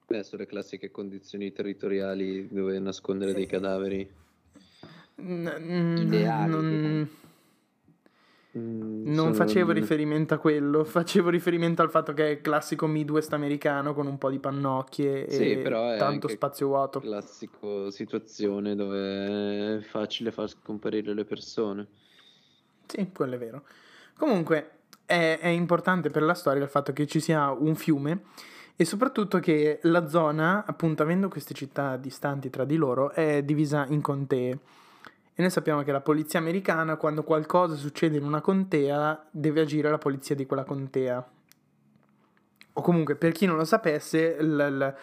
Beh, 0.05 0.23
sono 0.23 0.41
le 0.41 0.47
classiche 0.47 0.91
condizioni 0.91 1.51
territoriali 1.51 2.47
dove 2.47 2.77
nascondere 2.79 3.33
dei 3.33 3.45
cadaveri. 3.45 4.11
N- 5.15 5.55
mm, 5.59 5.97
Ideali, 5.97 6.51
non, 6.51 7.09
Mm, 8.55 9.11
non 9.11 9.33
facevo 9.33 9.71
il 9.71 9.77
riferimento 9.77 10.35
a 10.35 10.37
quello, 10.37 10.83
facevo 10.85 11.29
riferimento 11.29 11.81
al 11.81 11.89
fatto 11.89 12.13
che 12.13 12.25
è 12.25 12.29
il 12.29 12.41
classico 12.41 12.85
Midwest 12.85 13.33
americano 13.33 13.93
con 13.93 14.05
un 14.05 14.17
po' 14.19 14.29
di 14.29 14.37
pannocchie 14.37 15.29
Sì, 15.29 15.51
e 15.53 15.63
tanto 15.97 16.27
spazio 16.27 16.67
vuoto. 16.67 16.99
classico 16.99 17.89
situazione 17.89 18.75
dove 18.75 19.77
è 19.77 19.81
facile 19.81 20.31
far 20.31 20.47
scomparire 20.47 21.13
le 21.13 21.25
persone. 21.25 21.87
Sì, 22.85 23.09
quello 23.11 23.35
è 23.35 23.37
vero. 23.39 23.63
Comunque 24.15 24.69
è, 25.05 25.39
è 25.41 25.47
importante 25.47 26.11
per 26.11 26.21
la 26.21 26.35
storia 26.35 26.61
il 26.61 26.69
fatto 26.69 26.93
che 26.93 27.07
ci 27.07 27.19
sia 27.19 27.49
un 27.49 27.75
fiume 27.75 28.21
e 28.75 28.85
soprattutto 28.85 29.39
che 29.39 29.79
la 29.83 30.07
zona, 30.07 30.63
appunto 30.65 31.03
avendo 31.03 31.27
queste 31.27 31.53
città 31.53 31.95
distanti 31.97 32.49
tra 32.49 32.65
di 32.65 32.75
loro, 32.75 33.11
è 33.11 33.43
divisa 33.43 33.85
in 33.89 34.01
contee. 34.01 34.59
E 35.35 35.41
noi 35.41 35.49
sappiamo 35.49 35.81
che 35.81 35.91
la 35.91 36.01
polizia 36.01 36.37
americana, 36.37 36.95
quando 36.95 37.23
qualcosa 37.23 37.73
succede 37.73 38.17
in 38.17 38.23
una 38.23 38.39
contea, 38.39 39.25
deve 39.31 39.61
agire 39.61 39.89
la 39.89 39.97
polizia 39.97 40.35
di 40.35 40.45
quella 40.45 40.63
contea. 40.63 41.27
O 42.73 42.81
comunque, 42.81 43.15
per 43.15 43.31
chi 43.31 43.47
non 43.47 43.57
lo 43.57 43.65
sapesse, 43.65 44.37
il, 44.39 44.95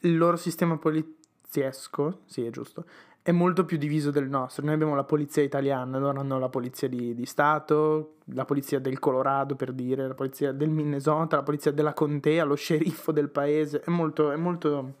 il, 0.00 0.16
loro 0.16 0.36
sistema 0.36 0.76
poliziesco, 0.76 2.22
sì 2.24 2.44
è 2.44 2.50
giusto, 2.50 2.84
è 3.22 3.30
molto 3.30 3.64
più 3.64 3.78
diviso 3.78 4.10
del 4.10 4.28
nostro. 4.28 4.64
Noi 4.64 4.74
abbiamo 4.74 4.96
la 4.96 5.04
polizia 5.04 5.42
italiana, 5.42 5.98
loro 5.98 6.18
hanno 6.18 6.40
la 6.40 6.48
polizia 6.48 6.88
di, 6.88 7.14
di, 7.14 7.26
Stato, 7.26 8.16
la 8.34 8.44
polizia 8.44 8.80
del 8.80 8.98
Colorado 8.98 9.54
per 9.54 9.72
dire, 9.72 10.08
la 10.08 10.14
polizia 10.14 10.50
del 10.50 10.70
Minnesota, 10.70 11.36
la 11.36 11.42
polizia 11.44 11.70
della 11.70 11.92
contea, 11.92 12.42
lo 12.42 12.56
sceriffo 12.56 13.12
del 13.12 13.28
paese. 13.28 13.82
È 13.82 13.90
molto, 13.90 14.32
è 14.32 14.36
molto 14.36 14.94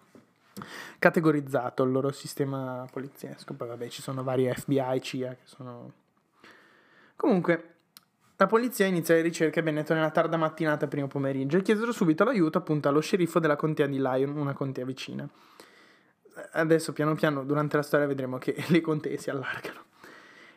categorizzato 0.98 1.82
il 1.82 1.90
loro 1.90 2.10
sistema 2.12 2.86
poliziesco. 2.90 3.54
Poi 3.54 3.68
vabbè 3.68 3.88
ci 3.88 4.02
sono 4.02 4.22
vari 4.22 4.50
FBI, 4.52 5.00
CIA 5.00 5.30
che 5.30 5.44
sono... 5.44 5.92
Comunque, 7.16 7.74
la 8.40 8.46
polizia 8.46 8.86
inizia 8.86 9.14
le 9.14 9.20
ricerche 9.20 9.60
a 9.60 9.62
Benetton 9.62 9.98
nella 9.98 10.10
tarda 10.10 10.38
mattinata 10.38 10.86
primo 10.86 11.08
pomeriggio 11.08 11.58
e 11.58 11.62
chiesero 11.62 11.92
subito 11.92 12.24
l'aiuto 12.24 12.56
appunto 12.56 12.88
allo 12.88 13.00
sceriffo 13.00 13.38
della 13.38 13.56
contea 13.56 13.86
di 13.86 14.00
Lyon, 14.00 14.34
una 14.34 14.54
contea 14.54 14.86
vicina. 14.86 15.28
Adesso 16.52 16.94
piano 16.94 17.14
piano 17.14 17.44
durante 17.44 17.76
la 17.76 17.82
storia 17.82 18.06
vedremo 18.06 18.38
che 18.38 18.56
le 18.68 18.80
contee 18.80 19.18
si 19.18 19.28
allargano. 19.28 19.88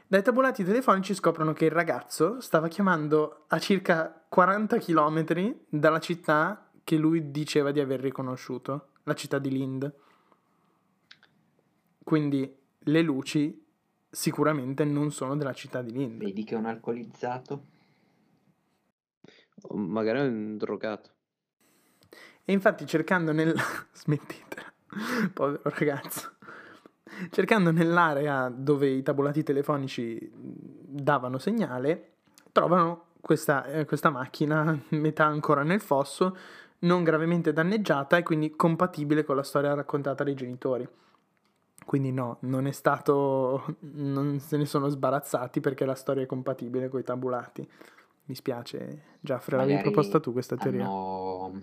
Dai 0.08 0.24
tabulati 0.24 0.64
telefonici 0.64 1.14
scoprono 1.14 1.52
che 1.52 1.66
il 1.66 1.72
ragazzo 1.72 2.40
stava 2.40 2.70
chiamando 2.70 3.46
a 3.48 3.60
circa 3.60 4.24
40 4.30 4.78
km 4.78 5.56
dalla 5.68 6.00
città 6.00 6.70
che 6.86 6.96
lui 6.96 7.32
diceva 7.32 7.72
di 7.72 7.82
aver 7.82 8.00
riconosciuto 8.00 8.92
la 9.04 9.14
città 9.14 9.40
di 9.40 9.50
Lind. 9.50 9.94
Quindi 12.04 12.58
le 12.80 13.02
luci 13.02 13.66
sicuramente 14.10 14.84
non 14.84 15.12
sono 15.12 15.36
della 15.36 15.54
città 15.54 15.82
di 15.82 15.92
Lind. 15.92 16.20
Vedi 16.20 16.44
che 16.44 16.56
è 16.56 16.58
un 16.58 16.66
alcolizzato? 16.66 17.66
O 19.64 19.78
magari 19.78 20.20
è 20.20 20.24
un 20.24 20.58
drogato. 20.58 21.12
E 22.46 22.52
infatti 22.52 22.86
cercando 22.86 23.32
nel... 23.32 23.56
Smettitela, 23.94 24.74
povero 25.34 25.62
ragazzo. 25.64 26.32
Cercando 27.30 27.72
nell'area 27.72 28.50
dove 28.50 28.90
i 28.90 29.04
tabulati 29.04 29.44
telefonici 29.44 30.32
davano 30.34 31.38
segnale, 31.38 32.16
trovano 32.52 33.12
questa, 33.22 33.66
eh, 33.66 33.86
questa 33.86 34.10
macchina, 34.10 34.78
metà 34.90 35.26
ancora 35.26 35.64
nel 35.64 35.80
fosso, 35.80 36.36
non 36.84 37.04
gravemente 37.04 37.54
danneggiata 37.54 38.18
e 38.18 38.24
quindi 38.24 38.56
compatibile 38.56 39.24
con 39.24 39.36
la 39.36 39.44
storia 39.44 39.74
raccontata 39.74 40.24
dai 40.24 40.36
genitori. 40.36 40.88
Quindi 41.86 42.12
no, 42.12 42.38
non 42.42 42.66
è 42.66 42.72
stato, 42.72 43.76
non 43.80 44.40
se 44.40 44.58
ne 44.58 44.66
sono 44.66 44.88
sbarazzati 44.88 45.60
perché 45.60 45.86
la 45.86 45.96
storia 45.96 46.24
è 46.24 46.28
compatibile 46.28 46.88
con 46.88 47.00
i 47.00 47.04
tabulati. 47.04 47.68
Mi 48.26 48.36
spiace, 48.36 49.18
Giaffre, 49.20 49.58
l'avevi 49.58 49.82
proposta 49.82 50.20
tu 50.20 50.32
questa 50.32 50.56
teoria? 50.56 50.86
Hanno 50.86 51.62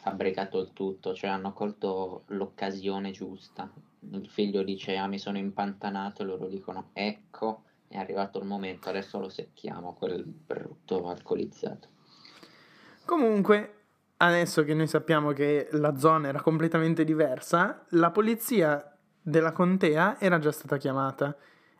fabbricato 0.00 0.58
il 0.58 0.72
tutto, 0.72 1.14
cioè 1.14 1.30
hanno 1.30 1.52
colto 1.52 2.22
l'occasione 2.28 3.10
giusta. 3.10 3.70
Il 4.10 4.28
figlio 4.28 4.62
dice 4.62 4.96
ah 4.96 5.06
mi 5.06 5.18
sono 5.18 5.36
impantanato 5.36 6.22
e 6.22 6.24
loro 6.24 6.48
dicono 6.48 6.88
ecco 6.92 7.64
è 7.88 7.98
arrivato 7.98 8.38
il 8.38 8.46
momento, 8.46 8.88
adesso 8.88 9.18
lo 9.18 9.28
secchiamo, 9.28 9.94
quel 9.94 10.24
brutto 10.24 11.08
alcolizzato. 11.08 11.88
Comunque, 13.04 13.81
adesso 14.26 14.62
che 14.64 14.74
noi 14.74 14.86
sappiamo 14.86 15.32
che 15.32 15.68
la 15.72 15.96
zona 15.96 16.28
era 16.28 16.40
completamente 16.40 17.04
diversa, 17.04 17.84
la 17.90 18.10
polizia 18.10 18.96
della 19.20 19.52
contea 19.52 20.18
era 20.20 20.38
già 20.38 20.52
stata 20.52 20.76
chiamata 20.76 21.36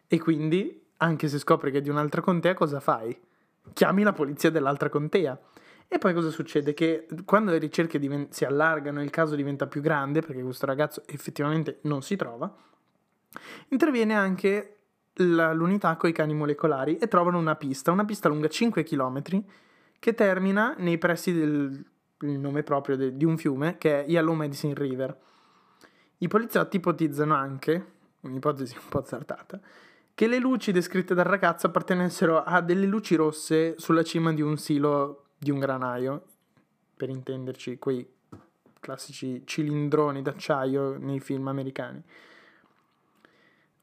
e 0.06 0.18
quindi, 0.18 0.80
anche 0.98 1.28
se 1.28 1.38
scopri 1.38 1.70
che 1.70 1.78
è 1.78 1.80
di 1.80 1.88
un'altra 1.88 2.20
contea, 2.20 2.54
cosa 2.54 2.80
fai? 2.80 3.18
Chiami 3.72 4.02
la 4.02 4.12
polizia 4.12 4.50
dell'altra 4.50 4.88
contea. 4.88 5.38
E 5.86 5.98
poi 5.98 6.14
cosa 6.14 6.30
succede? 6.30 6.74
Che 6.74 7.06
quando 7.24 7.50
le 7.50 7.58
ricerche 7.58 7.98
diven- 7.98 8.30
si 8.30 8.44
allargano 8.44 9.00
e 9.00 9.04
il 9.04 9.10
caso 9.10 9.36
diventa 9.36 9.66
più 9.66 9.80
grande, 9.80 10.20
perché 10.20 10.42
questo 10.42 10.66
ragazzo 10.66 11.02
effettivamente 11.06 11.78
non 11.82 12.02
si 12.02 12.16
trova, 12.16 12.52
interviene 13.68 14.14
anche 14.14 14.76
la, 15.14 15.52
l'unità 15.52 15.96
i 16.02 16.12
cani 16.12 16.34
molecolari 16.34 16.96
e 16.96 17.08
trovano 17.08 17.38
una 17.38 17.54
pista, 17.54 17.92
una 17.92 18.04
pista 18.04 18.28
lunga 18.28 18.48
5 18.48 18.82
km 18.82 19.22
che 19.98 20.14
termina 20.14 20.74
nei 20.78 20.98
pressi 20.98 21.32
del 21.32 21.91
nome 22.22 22.62
proprio 22.62 22.96
de, 22.96 23.16
di 23.16 23.24
un 23.24 23.36
fiume 23.36 23.78
che 23.78 24.04
è 24.04 24.08
Yellow 24.08 24.34
Medicine 24.34 24.74
River. 24.74 25.16
I 26.18 26.28
poliziotti 26.28 26.76
ipotizzano 26.76 27.34
anche, 27.34 27.86
un'ipotesi 28.20 28.76
un 28.76 28.88
po' 28.88 28.98
azzardata, 28.98 29.60
che 30.14 30.26
le 30.26 30.38
luci 30.38 30.72
descritte 30.72 31.14
dal 31.14 31.24
ragazzo 31.24 31.66
appartenessero 31.66 32.42
a 32.42 32.60
delle 32.60 32.86
luci 32.86 33.14
rosse 33.14 33.74
sulla 33.78 34.02
cima 34.02 34.32
di 34.32 34.42
un 34.42 34.56
silo 34.56 35.24
di 35.38 35.50
un 35.50 35.58
granaio, 35.58 36.24
per 36.96 37.08
intenderci 37.08 37.78
quei 37.78 38.08
classici 38.78 39.42
cilindroni 39.44 40.22
d'acciaio 40.22 40.98
nei 40.98 41.20
film 41.20 41.48
americani. 41.48 42.02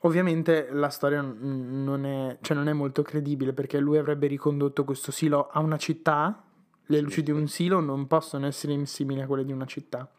Ovviamente 0.04 0.70
la 0.72 0.90
storia 0.90 1.22
non 1.22 2.06
è, 2.06 2.38
cioè 2.40 2.56
non 2.56 2.70
è 2.70 2.74
molto 2.74 3.02
credibile 3.02 3.52
perché 3.52 3.80
lui 3.80 3.98
avrebbe 3.98 4.28
ricondotto 4.28 4.86
questo 4.86 5.12
silo 5.12 5.50
a 5.50 5.60
una 5.60 5.78
città, 5.78 6.44
le 6.92 7.02
luci 7.02 7.22
di 7.22 7.32
un 7.32 7.48
silo 7.48 7.80
non 7.80 8.08
possono 8.08 8.48
essere 8.48 8.86
simili 8.86 9.22
a 9.22 9.28
quelle 9.28 9.46
di 9.46 9.52
una 9.52 9.66
città. 9.66 10.10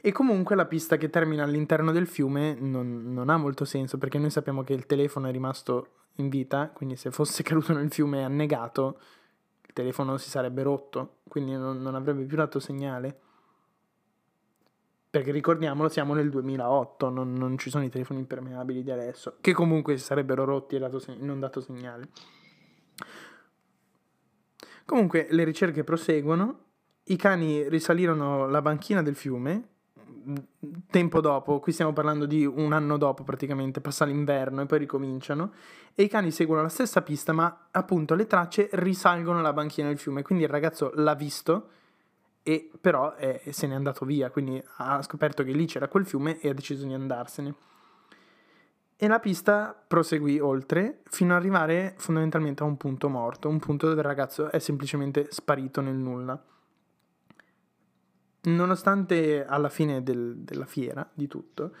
E 0.00 0.12
comunque 0.12 0.56
la 0.56 0.66
pista 0.66 0.96
che 0.96 1.10
termina 1.10 1.44
all'interno 1.44 1.92
del 1.92 2.06
fiume 2.06 2.54
non, 2.58 3.12
non, 3.12 3.28
ha 3.28 3.36
molto 3.36 3.64
senso 3.64 3.98
perché 3.98 4.18
noi 4.18 4.30
sappiamo 4.30 4.62
che 4.62 4.72
il 4.72 4.86
telefono 4.86 5.28
è 5.28 5.32
rimasto 5.32 5.88
in 6.16 6.28
vita, 6.28 6.70
quindi 6.72 6.96
se 6.96 7.10
fosse 7.10 7.42
caduto 7.44 7.72
nel 7.72 7.90
fiume 7.90 8.20
e 8.20 8.22
annegato 8.22 9.00
il 9.66 9.72
telefono 9.74 10.16
si 10.16 10.30
sarebbe 10.30 10.62
rotto, 10.62 11.18
quindi 11.28 11.52
non, 11.52 11.82
non 11.82 11.94
avrebbe 11.94 12.24
più 12.24 12.36
dato 12.36 12.60
segnale. 12.60 13.20
Perché 15.10 15.32
ricordiamolo, 15.32 15.88
siamo 15.88 16.14
nel 16.14 16.30
2008, 16.30 17.08
non, 17.10 17.32
non, 17.32 17.58
ci 17.58 17.70
sono 17.70 17.84
i 17.84 17.88
telefoni 17.90 18.20
impermeabili 18.20 18.82
di 18.82 18.90
adesso, 18.90 19.36
che 19.40 19.52
comunque 19.52 19.96
si 19.98 20.04
sarebbero 20.04 20.44
rotti 20.44 20.76
e 20.76 20.78
dato, 20.78 21.02
non 21.18 21.40
dato 21.40 21.60
segnale. 21.60 22.08
Comunque 24.88 25.26
le 25.28 25.44
ricerche 25.44 25.84
proseguono, 25.84 26.60
i 27.04 27.16
cani 27.16 27.68
risalirono 27.68 28.48
la 28.48 28.62
banchina 28.62 29.02
del 29.02 29.16
fiume, 29.16 29.68
tempo 30.88 31.20
dopo, 31.20 31.60
qui 31.60 31.72
stiamo 31.72 31.92
parlando 31.92 32.24
di 32.24 32.46
un 32.46 32.72
anno 32.72 32.96
dopo 32.96 33.22
praticamente, 33.22 33.82
passa 33.82 34.06
l'inverno 34.06 34.62
e 34.62 34.64
poi 34.64 34.78
ricominciano, 34.78 35.52
e 35.94 36.04
i 36.04 36.08
cani 36.08 36.30
seguono 36.30 36.62
la 36.62 36.70
stessa 36.70 37.02
pista, 37.02 37.34
ma 37.34 37.66
appunto 37.70 38.14
le 38.14 38.26
tracce 38.26 38.70
risalgono 38.72 39.42
la 39.42 39.52
banchina 39.52 39.88
del 39.88 39.98
fiume, 39.98 40.22
quindi 40.22 40.44
il 40.44 40.50
ragazzo 40.50 40.90
l'ha 40.94 41.14
visto 41.14 41.68
e 42.42 42.70
però 42.80 43.14
eh, 43.16 43.42
se 43.50 43.66
n'è 43.66 43.74
andato 43.74 44.06
via, 44.06 44.30
quindi 44.30 44.58
ha 44.76 45.02
scoperto 45.02 45.44
che 45.44 45.52
lì 45.52 45.66
c'era 45.66 45.88
quel 45.88 46.06
fiume 46.06 46.40
e 46.40 46.48
ha 46.48 46.54
deciso 46.54 46.86
di 46.86 46.94
andarsene. 46.94 47.54
E 49.00 49.06
la 49.06 49.20
pista 49.20 49.80
proseguì 49.86 50.40
oltre 50.40 51.02
fino 51.04 51.32
ad 51.32 51.38
arrivare 51.38 51.94
fondamentalmente 51.98 52.64
a 52.64 52.66
un 52.66 52.76
punto 52.76 53.08
morto, 53.08 53.48
un 53.48 53.60
punto 53.60 53.86
dove 53.86 54.00
il 54.00 54.06
ragazzo 54.06 54.50
è 54.50 54.58
semplicemente 54.58 55.28
sparito 55.30 55.80
nel 55.80 55.94
nulla. 55.94 56.42
Nonostante 58.40 59.46
alla 59.46 59.68
fine 59.68 60.02
del, 60.02 60.38
della 60.38 60.66
fiera, 60.66 61.08
di 61.14 61.28
tutto, 61.28 61.72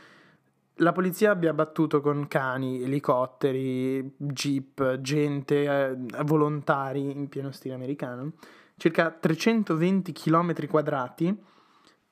la 0.74 0.92
polizia 0.92 1.32
abbia 1.32 1.52
battuto 1.52 2.00
con 2.00 2.28
cani, 2.28 2.82
elicotteri, 2.84 4.14
jeep, 4.16 5.00
gente, 5.00 5.64
eh, 5.64 5.96
volontari 6.22 7.10
in 7.10 7.28
pieno 7.28 7.50
stile 7.50 7.74
americano, 7.74 8.34
circa 8.76 9.10
320 9.10 10.12
km 10.12 10.68
quadrati 10.68 11.36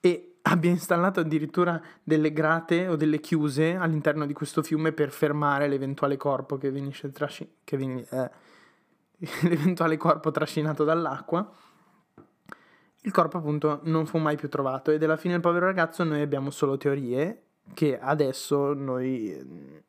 e 0.01 0.36
abbia 0.49 0.69
installato 0.69 1.19
addirittura 1.19 1.81
delle 2.03 2.31
grate 2.31 2.87
o 2.87 2.95
delle 2.95 3.19
chiuse 3.19 3.75
all'interno 3.75 4.25
di 4.25 4.33
questo 4.33 4.61
fiume 4.63 4.91
per 4.91 5.11
fermare 5.11 5.67
l'eventuale 5.67 6.17
corpo 6.17 6.57
che 6.57 6.71
venisce 6.71 7.11
trasci- 7.11 7.49
che 7.63 7.77
ven- 7.77 8.05
eh, 8.09 8.31
l'eventuale 9.47 9.97
corpo 9.97 10.31
trascinato 10.31 10.83
dall'acqua. 10.83 11.49
Il 13.01 13.11
corpo 13.11 13.37
appunto 13.37 13.79
non 13.83 14.05
fu 14.05 14.17
mai 14.17 14.35
più 14.35 14.49
trovato 14.49 14.91
e 14.91 14.97
della 14.97 15.17
fine 15.17 15.33
del 15.33 15.41
povero 15.41 15.65
ragazzo 15.65 16.03
noi 16.03 16.21
abbiamo 16.21 16.49
solo 16.49 16.77
teorie 16.77 17.43
che 17.73 17.99
adesso 17.99 18.73
noi 18.73 19.83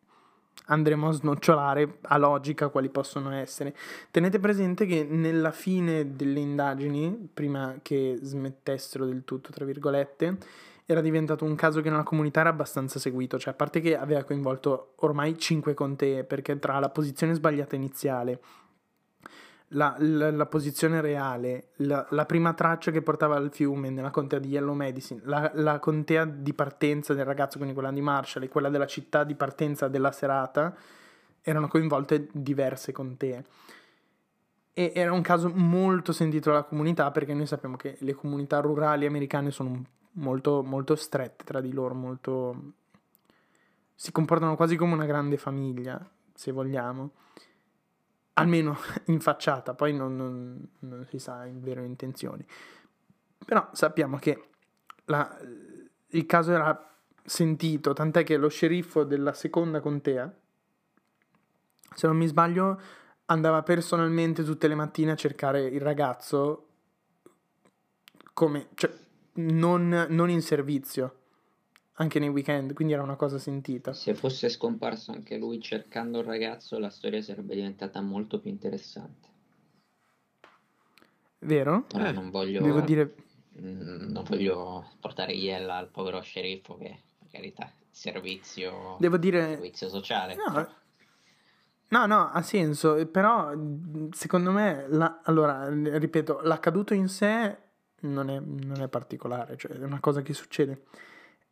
andremo 0.69 1.09
a 1.09 1.13
snocciolare 1.13 1.99
a 2.03 2.17
logica 2.17 2.69
quali 2.69 2.89
possono 2.89 3.33
essere. 3.33 3.75
Tenete 4.11 4.39
presente 4.39 4.87
che 4.87 5.05
nella 5.05 5.53
fine 5.53 6.15
delle 6.15 6.41
indagini, 6.41 7.29
prima 7.33 7.77
che 7.83 8.19
smettessero 8.21 9.05
del 9.05 9.25
tutto, 9.25 9.51
tra 9.51 9.65
virgolette, 9.65 10.39
era 10.87 11.03
diventato 11.03 11.45
un 11.45 11.55
caso 11.55 11.83
che 11.83 11.91
nella 11.91 12.03
comunità 12.03 12.41
era 12.41 12.49
abbastanza 12.49 12.99
seguito, 12.99 13.39
cioè 13.39 13.53
a 13.53 13.57
parte 13.57 13.81
che 13.81 13.97
aveva 13.97 14.25
coinvolto 14.25 14.93
ormai 14.97 15.37
5 15.37 15.75
contee, 15.75 16.25
perché 16.25 16.59
tra 16.59 16.79
la 16.79 16.89
posizione 16.89 17.35
sbagliata 17.35 17.77
iniziale, 17.77 18.41
la, 19.69 19.97
la, 19.99 20.31
la 20.31 20.47
posizione 20.47 21.01
reale, 21.01 21.69
la, 21.77 22.07
la, 22.11 22.25
prima 22.25 22.55
traccia 22.55 22.91
che 22.91 23.03
portava 23.03 23.37
al 23.37 23.53
fiume 23.53 23.91
nella 23.91 24.11
contea 24.11 24.39
di 24.39 24.49
Yellow 24.49 24.75
Medicine, 24.75 25.21
la, 25.25 25.79
contea 25.79 26.25
di 26.25 26.55
partenza 26.55 27.13
del 27.13 27.25
ragazzo, 27.25 27.57
quindi 27.59 27.75
quella 27.75 27.93
di 27.93 28.01
Marshall, 28.01 28.45
e 28.45 28.49
quella 28.49 28.71
della 28.71 28.87
città 28.87 29.25
di 29.25 29.35
partenza 29.35 29.89
della 29.89 30.13
serata, 30.13 30.75
erano 31.43 31.69
coinvolte 31.69 32.29
diverse 32.33 32.93
contee. 32.93 33.45
E 34.73 34.93
era 34.95 35.13
un 35.13 35.23
caso 35.23 35.51
molto 35.53 36.13
sentito 36.13 36.51
dalla 36.51 36.63
comunità 36.63 37.11
perché 37.11 37.35
noi 37.35 37.47
sappiamo 37.47 37.77
che 37.77 37.97
le 38.01 38.15
comunità 38.15 38.61
rurali 38.61 39.07
americane 39.07 39.51
sono 39.51 39.83
molto, 40.13 40.63
molto 40.63 40.95
strette 40.95 41.45
tra 41.45 41.61
di 41.61 41.73
loro, 41.73 41.95
molto... 41.95 42.73
si 43.95 44.13
comportano 44.13 44.57
quasi 44.57 44.77
come 44.77 44.95
una 44.95 45.07
grande 45.07 45.37
famiglia, 45.37 46.01
se 46.33 46.53
vogliamo. 46.53 47.11
Almeno 48.39 48.77
in 49.07 49.21
facciata, 49.21 49.75
poi 49.75 49.95
non, 49.95 50.17
non, 50.17 50.69
non 50.81 51.07
si 51.09 51.19
sa 51.19 51.45
in 51.45 51.61
vero 51.61 51.83
intenzioni. 51.83 52.45
Però 53.45 53.69
sappiamo 53.73 54.19
che 54.19 54.49
la, 55.07 55.39
il 56.09 56.27
caso 56.27 56.53
era 56.53 56.89
sentito, 57.25 57.93
tant'è 57.93 58.25
che 58.25 58.37
lo 58.37 58.49
sceriffo 58.49 59.05
della 59.05 59.33
seconda 59.33 59.81
contea, 59.81 60.33
se 61.95 62.07
non 62.07 62.17
mi 62.17 62.27
sbaglio, 62.27 62.81
andava 63.27 63.63
personalmente 63.63 64.43
tutte 64.45 64.69
le 64.69 64.75
mattine 64.75 65.13
a 65.13 65.17
cercare 65.17 65.63
il 65.67 65.81
ragazzo 65.81 66.67
come, 68.33 68.69
cioè, 68.75 68.91
non, 69.35 70.07
non 70.09 70.31
in 70.31 70.43
servizio, 70.43 71.15
anche 71.99 72.19
nei 72.19 72.29
weekend, 72.29 72.73
quindi 72.73 72.93
era 72.95 73.03
una 73.03 73.17
cosa 73.17 73.39
sentita. 73.39 73.93
Se 73.93 74.15
fosse 74.15 74.49
scomparso 74.49 75.13
anche 75.13 75.37
lui 75.37 75.61
cercando 75.61 76.21
il 76.21 76.25
ragazzo, 76.25 76.79
la 76.79 76.91
storia 76.91 77.21
sarebbe 77.23 77.55
diventata 77.55 78.01
molto 78.01 78.41
più 78.41 78.51
interessante. 78.51 79.29
Vero? 81.41 81.85
Però 81.89 82.05
Eh, 82.07 82.13
non 82.13 82.31
voglio... 82.31 82.63
Devo 82.63 82.81
dire, 82.81 83.15
Mm, 83.61 84.13
non 84.13 84.23
voglio 84.23 84.89
portare 85.01 85.33
iella 85.33 85.75
al 85.75 85.89
povero 85.89 86.21
sceriffo 86.21 86.77
che, 86.77 86.97
per 87.19 87.29
carità, 87.29 87.69
servizio, 87.91 88.95
devo 89.01 89.17
dire, 89.17 89.49
servizio 89.49 89.89
sociale. 89.89 90.37
No, 90.37 90.69
no, 91.89 92.07
no, 92.07 92.31
ha 92.31 92.43
senso, 92.43 93.05
però 93.09 93.53
mh, 93.57 94.11
secondo 94.13 94.53
me, 94.53 94.87
la- 94.89 95.23
allora, 95.25 95.69
ripeto, 95.69 96.41
l'accaduto 96.43 96.95
in 96.95 97.09
sé 97.09 97.57
non 98.03 98.31
è, 98.31 98.39
non 98.39 98.81
è 98.81 98.87
particolare, 98.87 99.57
cioè 99.57 99.73
è 99.73 99.83
una 99.83 99.99
cosa 99.99 100.23
che 100.23 100.35
succede. 100.35 100.85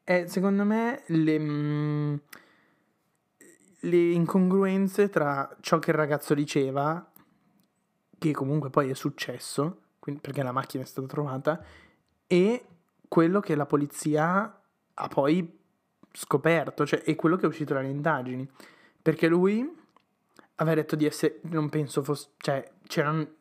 È 0.09 0.27
secondo 0.29 0.63
me 0.63 1.03
le, 1.07 1.37
mh, 1.37 2.21
le 3.81 4.11
incongruenze 4.13 5.09
tra 5.11 5.57
ciò 5.59 5.81
che 5.81 5.91
il 5.91 5.97
ragazzo 5.97 6.33
diceva, 6.33 7.11
che 8.17 8.31
comunque 8.31 8.71
poi 8.71 8.89
è 8.91 8.95
successo, 8.95 9.81
quindi- 9.99 10.21
perché 10.21 10.45
la 10.45 10.53
macchina 10.53 10.85
è 10.85 10.87
stata 10.87 11.09
trovata, 11.09 11.61
e 12.29 12.65
quello 13.09 13.41
che 13.41 13.57
la 13.57 13.67
polizia 13.67 14.63
ha 14.95 15.09
poi 15.09 15.59
scoperto, 16.13 16.87
cioè 16.87 17.03
è 17.03 17.17
quello 17.17 17.35
che 17.35 17.47
è 17.47 17.49
uscito 17.49 17.75
dalle 17.75 17.89
indagini. 17.89 18.49
Perché 19.03 19.27
lui 19.27 19.69
aveva 20.55 20.77
detto 20.77 20.95
di 20.95 21.05
essere, 21.05 21.41
non 21.51 21.69
penso 21.69 22.05
fosse, 22.05 22.29
cioè, 22.37 22.65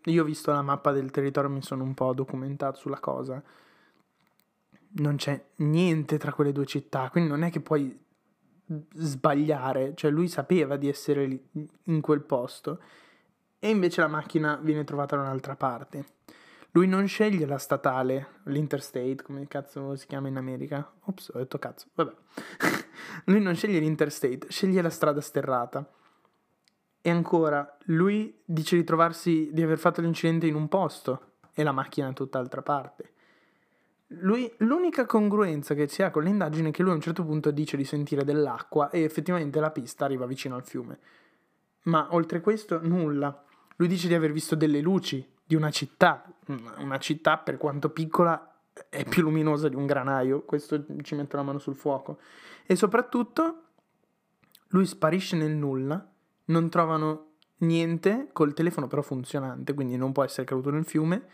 io 0.05 0.23
ho 0.23 0.25
visto 0.25 0.51
la 0.51 0.63
mappa 0.63 0.91
del 0.91 1.11
territorio, 1.11 1.51
mi 1.51 1.61
sono 1.61 1.83
un 1.83 1.93
po' 1.93 2.11
documentato 2.15 2.79
sulla 2.79 2.99
cosa. 2.99 3.43
Non 4.97 5.17
c'è 5.17 5.43
niente 5.57 6.17
tra 6.17 6.33
quelle 6.33 6.51
due 6.51 6.65
città, 6.65 7.09
quindi 7.09 7.29
non 7.29 7.43
è 7.43 7.49
che 7.49 7.59
puoi 7.59 8.03
sbagliare, 8.93 9.93
cioè 9.95 10.09
lui 10.11 10.27
sapeva 10.27 10.75
di 10.77 10.87
essere 10.87 11.25
lì, 11.25 11.49
in 11.83 12.01
quel 12.01 12.21
posto 12.21 12.79
e 13.59 13.69
invece 13.69 14.01
la 14.01 14.07
macchina 14.07 14.59
viene 14.61 14.83
trovata 14.83 15.15
da 15.15 15.23
un'altra 15.23 15.55
parte. 15.55 16.05
Lui 16.71 16.87
non 16.87 17.07
sceglie 17.07 17.45
la 17.45 17.57
statale, 17.57 18.41
l'interstate, 18.43 19.23
come 19.23 19.47
cazzo 19.47 19.95
si 19.95 20.07
chiama 20.07 20.27
in 20.27 20.35
America. 20.35 20.93
Ops, 21.05 21.31
ho 21.33 21.37
detto 21.37 21.57
cazzo, 21.57 21.87
vabbè. 21.93 22.13
lui 23.25 23.41
non 23.41 23.55
sceglie 23.55 23.79
l'interstate, 23.79 24.47
sceglie 24.49 24.81
la 24.81 24.89
strada 24.89 25.21
sterrata. 25.21 25.89
E 27.01 27.09
ancora, 27.09 27.77
lui 27.85 28.41
dice 28.43 28.75
di 28.75 28.83
trovarsi, 28.83 29.49
di 29.53 29.61
aver 29.61 29.77
fatto 29.77 30.01
l'incidente 30.01 30.47
in 30.47 30.55
un 30.55 30.67
posto 30.67 31.37
e 31.53 31.63
la 31.63 31.71
macchina 31.71 32.07
in 32.07 32.13
tutt'altra 32.13 32.61
parte. 32.61 33.13
Lui, 34.09 34.51
l'unica 34.57 35.05
congruenza 35.05 35.73
che 35.73 35.87
si 35.87 36.03
ha 36.03 36.11
con 36.11 36.23
l'indagine 36.23 36.69
è 36.69 36.71
che 36.71 36.83
lui 36.83 36.91
a 36.91 36.95
un 36.95 37.01
certo 37.01 37.23
punto 37.23 37.49
dice 37.51 37.75
di 37.75 37.85
sentire 37.85 38.23
dell'acqua 38.23 38.89
e 38.89 39.01
effettivamente 39.01 39.59
la 39.59 39.71
pista 39.71 40.05
arriva 40.05 40.25
vicino 40.27 40.55
al 40.55 40.63
fiume. 40.65 40.99
Ma 41.83 42.07
oltre 42.11 42.39
questo, 42.39 42.79
nulla. 42.81 43.43
Lui 43.77 43.87
dice 43.87 44.07
di 44.07 44.13
aver 44.13 44.31
visto 44.31 44.55
delle 44.55 44.79
luci 44.79 45.27
di 45.43 45.55
una 45.55 45.71
città. 45.71 46.23
Una 46.77 46.99
città, 46.99 47.37
per 47.37 47.57
quanto 47.57 47.89
piccola, 47.89 48.55
è 48.89 49.03
più 49.05 49.23
luminosa 49.23 49.69
di 49.69 49.75
un 49.75 49.85
granaio. 49.85 50.43
Questo 50.43 50.85
ci 51.01 51.15
metto 51.15 51.35
la 51.37 51.43
mano 51.43 51.59
sul 51.59 51.75
fuoco. 51.75 52.19
E 52.65 52.75
soprattutto, 52.75 53.63
lui 54.69 54.85
sparisce 54.85 55.35
nel 55.35 55.55
nulla. 55.55 56.11
Non 56.45 56.69
trovano 56.69 57.33
niente 57.59 58.29
col 58.33 58.53
telefono 58.53 58.87
però 58.87 59.01
funzionante, 59.01 59.73
quindi 59.73 59.97
non 59.97 60.11
può 60.11 60.23
essere 60.23 60.45
caduto 60.45 60.69
nel 60.69 60.85
fiume. 60.85 61.27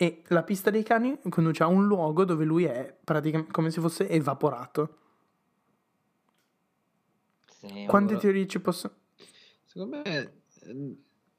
E 0.00 0.22
la 0.28 0.44
pista 0.44 0.70
dei 0.70 0.84
cani 0.84 1.18
conduce 1.28 1.64
a 1.64 1.66
un 1.66 1.84
luogo 1.88 2.24
dove 2.24 2.44
lui 2.44 2.62
è 2.64 2.96
praticamente 3.02 3.50
come 3.50 3.70
se 3.72 3.80
fosse 3.80 4.08
evaporato. 4.08 4.96
Sì, 7.48 7.84
Quante 7.88 8.12
allora- 8.12 8.18
teorie 8.18 8.46
ci 8.46 8.60
possono... 8.60 8.94
Secondo 9.64 10.00
me 10.04 10.32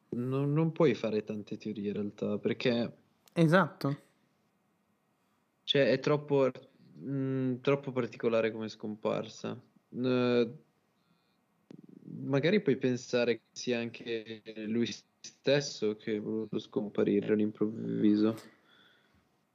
non, 0.09 0.51
non 0.51 0.71
puoi 0.73 0.93
fare 0.93 1.23
tante 1.23 1.55
teorie 1.57 1.87
in 1.87 1.93
realtà, 1.93 2.37
perché 2.37 2.97
Esatto. 3.31 4.01
cioè, 5.63 5.91
è 5.91 5.99
troppo, 5.99 6.51
mm, 6.99 7.55
troppo 7.61 7.93
particolare 7.93 8.51
come 8.51 8.67
scomparsa. 8.67 9.57
Eh, 9.95 10.53
magari 12.21 12.61
puoi 12.61 12.75
pensare 12.75 13.35
che 13.37 13.43
sia 13.51 13.79
anche 13.79 14.41
lui 14.67 14.93
stesso 15.21 15.95
che 15.95 16.15
è 16.15 16.21
voluto 16.21 16.59
scomparire 16.59 17.33
all'improvviso. 17.33 18.35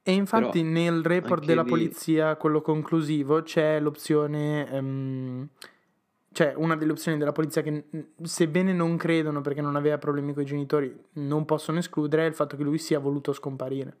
E 0.07 0.11
infatti 0.13 0.61
Però 0.61 0.71
nel 0.71 1.03
report 1.03 1.45
della 1.45 1.63
lì- 1.63 1.69
polizia, 1.69 2.35
quello 2.35 2.61
conclusivo, 2.61 3.41
c'è 3.41 3.79
l'opzione, 3.79 4.69
ehm, 4.69 5.49
cioè 6.31 6.53
una 6.55 6.75
delle 6.75 6.91
opzioni 6.91 7.17
della 7.17 7.31
polizia 7.31 7.63
che 7.63 7.85
sebbene 8.21 8.71
non 8.71 8.97
credono 8.97 9.41
perché 9.41 9.61
non 9.61 9.75
aveva 9.75 9.97
problemi 9.97 10.33
con 10.33 10.43
i 10.43 10.45
genitori, 10.45 10.95
non 11.13 11.45
possono 11.45 11.79
escludere 11.79 12.23
è 12.23 12.27
il 12.27 12.35
fatto 12.35 12.55
che 12.55 12.63
lui 12.63 12.77
sia 12.77 12.99
voluto 12.99 13.33
scomparire. 13.33 13.97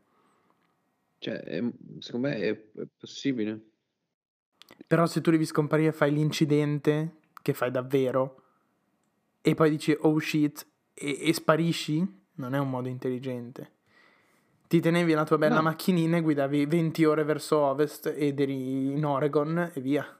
Cioè, 1.17 1.39
è- 1.39 1.63
secondo 1.99 2.27
me 2.27 2.35
è, 2.37 2.49
è 2.51 2.87
possibile. 2.99 3.59
Però 4.85 5.07
se 5.07 5.21
tu 5.21 5.31
devi 5.31 5.45
scomparire 5.45 5.91
fai 5.91 6.11
l'incidente, 6.11 7.15
che 7.41 7.53
fai 7.53 7.71
davvero, 7.71 8.43
e 9.41 9.55
poi 9.55 9.71
dici 9.71 9.95
oh 10.01 10.19
shit, 10.19 10.67
e, 10.95 11.17
e 11.21 11.33
sparisci, 11.33 12.05
non 12.35 12.55
è 12.55 12.57
un 12.59 12.69
modo 12.69 12.87
intelligente. 12.87 13.71
Ti 14.67 14.79
tenevi 14.79 15.13
la 15.13 15.25
tua 15.25 15.37
bella 15.37 15.55
No. 15.57 15.61
macchinina 15.63 16.17
e 16.17 16.21
guidavi 16.21 16.65
20 16.65 17.05
ore 17.05 17.23
verso 17.23 17.59
ovest 17.59 18.07
ed 18.17 18.39
eri 18.39 18.93
in 18.93 19.05
Oregon 19.05 19.71
e 19.73 19.79
via. 19.81 20.19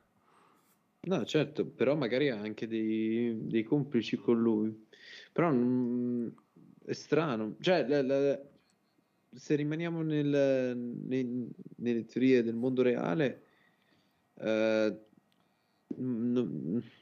No, 1.07 1.25
certo, 1.25 1.65
però 1.65 1.95
magari 1.95 2.29
ha 2.29 2.39
anche 2.39 2.67
dei, 2.67 3.47
dei 3.47 3.63
complici 3.63 4.17
con 4.17 4.39
lui. 4.39 4.85
Però 5.31 5.49
mm, 5.51 6.27
è 6.85 6.93
strano. 6.93 7.55
Cioè, 7.59 7.87
la- 7.87 8.01
la- 8.03 8.39
se 9.33 9.55
rimaniamo 9.55 10.01
nel- 10.03 10.77
nei- 11.07 11.47
nelle 11.77 12.05
teorie 12.05 12.43
del 12.43 12.55
mondo 12.55 12.81
reale, 12.81 13.43
eh, 14.39 14.99
mm, 15.99 16.37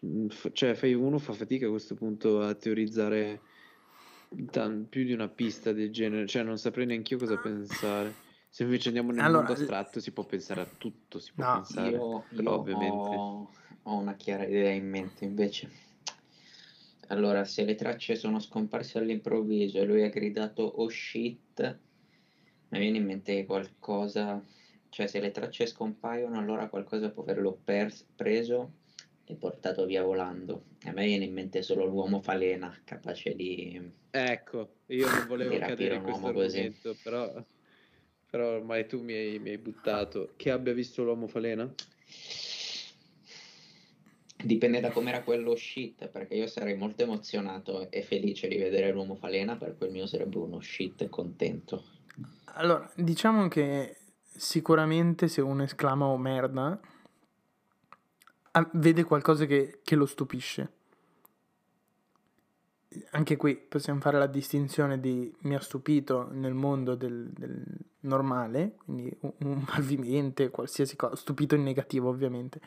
mm, 0.06 0.28
f- 0.28 0.52
cioè, 0.54 0.94
uno 0.94 1.20
fa 1.20 1.34
fatica 1.34 1.68
a 1.68 1.70
questo 1.70 1.96
punto 1.96 2.42
a 2.42 2.54
teorizzare 2.56 3.42
tan- 4.50 4.88
più 4.90 5.04
di 5.04 5.14
una 5.14 5.28
pista 5.30 5.72
del 5.72 5.92
genere. 5.92 6.28
Cioè, 6.28 6.44
non 6.44 6.58
saprei 6.58 6.86
neanche 6.86 7.14
io 7.14 7.20
cosa 7.20 7.38
pensare. 7.38 8.16
Se 8.50 8.64
invece 8.64 8.90
andiamo 8.90 9.12
nel 9.12 9.24
Allora, 9.24 9.46
mondo 9.46 9.54
astratto, 9.54 10.00
si 10.00 10.12
può 10.12 10.26
pensare 10.26 10.62
a 10.62 10.66
tutto, 10.66 11.20
si 11.20 11.32
può 11.34 11.44
No, 11.44 11.54
pensare. 11.54 11.98
Io, 11.98 12.26
però 12.36 12.54
io 12.54 12.56
ovviamente... 12.56 13.10
ho, 13.10 13.50
ho 13.84 13.98
una 13.98 14.16
chiara 14.16 14.46
idea 14.46 14.72
in 14.72 14.88
mente 14.88 15.26
invece. 15.26 15.70
Allora, 17.08 17.44
se 17.46 17.64
le 17.66 17.76
tracce 17.76 18.16
sono 18.16 18.40
scomparse 18.40 18.98
all'improvviso 18.98 19.78
e 19.80 19.86
lui 19.86 20.04
ha 20.04 20.10
gridato 20.10 20.64
oh 20.64 20.90
shit, 20.90 21.80
mi 22.70 22.80
viene 22.80 22.98
in 22.98 23.06
mente 23.06 23.36
che 23.36 23.46
qualcosa, 23.46 24.44
cioè 24.90 25.08
se 25.08 25.20
le 25.20 25.32
tracce 25.32 25.66
scompaiono, 25.66 26.40
allora 26.40 26.70
qualcosa 26.70 27.10
può 27.12 27.24
averlo 27.24 27.60
pers- 27.64 28.06
preso 28.16 28.72
e 29.26 29.36
portato 29.36 29.86
via 29.86 30.04
volando. 30.04 30.66
A 30.84 30.92
me 30.92 31.06
viene 31.06 31.26
in 31.26 31.34
mente 31.34 31.62
solo 31.62 31.86
l'uomo 31.86 32.22
falena, 32.22 32.76
capace 32.84 33.34
di... 33.36 33.92
Ecco, 34.12 34.76
io 34.88 35.10
non 35.10 35.26
volevo 35.28 35.58
cadere 35.58 35.96
in 35.96 36.04
questo 36.04 36.32
così. 36.32 36.60
argomento, 36.60 36.96
però, 37.02 37.46
però 38.30 38.56
ormai 38.56 38.88
tu 38.88 39.02
mi 39.02 39.14
hai, 39.14 39.40
mi 39.40 39.50
hai 39.50 39.58
buttato. 39.58 40.34
Che 40.36 40.52
abbia 40.52 40.74
visto 40.74 41.04
l'uomo 41.04 41.28
falena? 41.28 41.72
Dipende 44.44 44.82
da 44.82 44.92
com'era 44.92 45.24
quello 45.24 45.56
shit, 45.56 46.10
perché 46.10 46.36
io 46.36 46.48
sarei 46.48 46.76
molto 46.76 47.04
emozionato 47.04 47.90
e 47.90 48.02
felice 48.02 48.50
di 48.50 48.58
vedere 48.58 48.92
l'uomo 48.92 49.16
falena, 49.16 49.56
per 49.56 49.78
quel 49.78 49.90
mio 49.90 50.06
sarebbe 50.06 50.38
uno 50.38 50.60
shit 50.60 51.08
contento. 51.08 51.86
Allora, 52.56 52.92
diciamo 52.96 53.48
che 53.48 53.96
sicuramente 54.36 55.30
se 55.30 55.40
uno 55.40 55.64
esclama 55.64 56.08
oh 56.08 56.18
merda, 56.18 56.78
vede 58.74 59.04
qualcosa 59.04 59.46
che, 59.46 59.80
che 59.84 59.96
lo 59.96 60.06
stupisce. 60.06 60.72
anche 63.12 63.38
qui 63.38 63.56
possiamo 63.56 64.00
fare 64.00 64.18
la 64.18 64.28
distinzione 64.28 65.00
di 65.00 65.34
mi 65.42 65.56
ha 65.56 65.60
stupito 65.60 66.30
nel 66.32 66.54
mondo 66.54 66.96
del, 66.96 67.30
del 67.32 67.64
normale, 68.02 68.76
quindi 68.86 69.16
un, 69.22 69.32
un 69.50 69.66
malvivente, 69.68 70.50
qualsiasi 70.50 70.96
cosa, 70.96 71.16
stupito 71.16 71.56
in 71.56 71.64
negativo 71.64 72.10
ovviamente. 72.10 72.60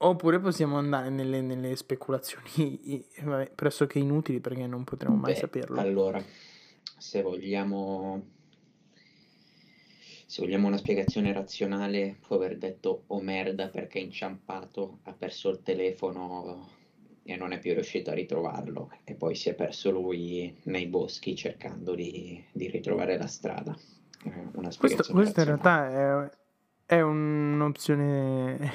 Oppure 0.00 0.38
possiamo 0.38 0.78
andare 0.78 1.10
nelle, 1.10 1.40
nelle 1.40 1.74
speculazioni 1.74 3.04
vabbè, 3.22 3.50
pressoché 3.54 3.98
inutili 3.98 4.40
perché 4.40 4.66
non 4.66 4.84
potremo 4.84 5.16
mai 5.16 5.32
Beh, 5.32 5.38
saperlo. 5.38 5.80
allora, 5.80 6.22
se 6.96 7.22
vogliamo, 7.22 8.26
se 10.28 10.42
vogliamo 10.42 10.66
una 10.66 10.76
spiegazione 10.76 11.32
razionale, 11.32 12.18
può 12.26 12.36
aver 12.36 12.58
detto 12.58 13.04
oh 13.06 13.20
merda 13.22 13.68
perché 13.68 13.98
è 13.98 14.02
inciampato, 14.02 14.98
ha 15.04 15.14
perso 15.14 15.48
il 15.48 15.62
telefono 15.62 16.68
e 17.22 17.34
non 17.36 17.52
è 17.52 17.58
più 17.58 17.72
riuscito 17.72 18.10
a 18.10 18.14
ritrovarlo 18.14 18.90
e 19.04 19.14
poi 19.14 19.34
si 19.34 19.48
è 19.48 19.54
perso 19.54 19.90
lui 19.90 20.54
nei 20.64 20.86
boschi 20.86 21.34
cercando 21.34 21.94
di, 21.94 22.44
di 22.52 22.68
ritrovare 22.68 23.16
la 23.16 23.26
strada. 23.26 23.74
È 24.22 24.28
Una 24.52 24.70
Questo, 24.76 25.02
spiegazione 25.02 25.20
questa 25.22 25.40
in 25.40 25.46
realtà 25.46 26.28
è, 26.84 26.94
è 26.96 27.00
un'opzione, 27.00 28.70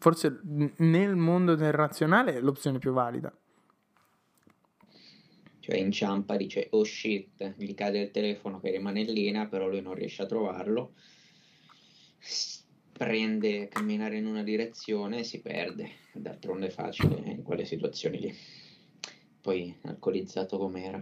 forse 0.00 0.40
nel 0.78 1.14
mondo 1.14 1.54
del 1.54 1.72
razionale 1.72 2.34
è 2.34 2.40
l'opzione 2.40 2.78
più 2.78 2.90
valida. 2.90 3.32
Cioè 5.62 5.76
inciampa, 5.76 6.36
dice 6.36 6.66
oh 6.72 6.82
shit, 6.82 7.54
gli 7.56 7.72
cade 7.74 8.00
il 8.00 8.10
telefono 8.10 8.58
che 8.58 8.72
rimane 8.72 9.02
in 9.02 9.12
linea, 9.12 9.46
però 9.46 9.68
lui 9.68 9.80
non 9.80 9.94
riesce 9.94 10.22
a 10.22 10.26
trovarlo. 10.26 10.94
Prende 12.90 13.68
camminare 13.68 14.16
in 14.16 14.26
una 14.26 14.42
direzione 14.42 15.20
e 15.20 15.24
si 15.24 15.40
perde. 15.40 15.88
D'altronde 16.14 16.66
è 16.66 16.70
facile 16.70 17.14
in 17.30 17.44
quelle 17.44 17.64
situazioni 17.64 18.18
lì. 18.18 18.34
Poi 19.40 19.78
alcolizzato 19.82 20.58
com'era. 20.58 21.00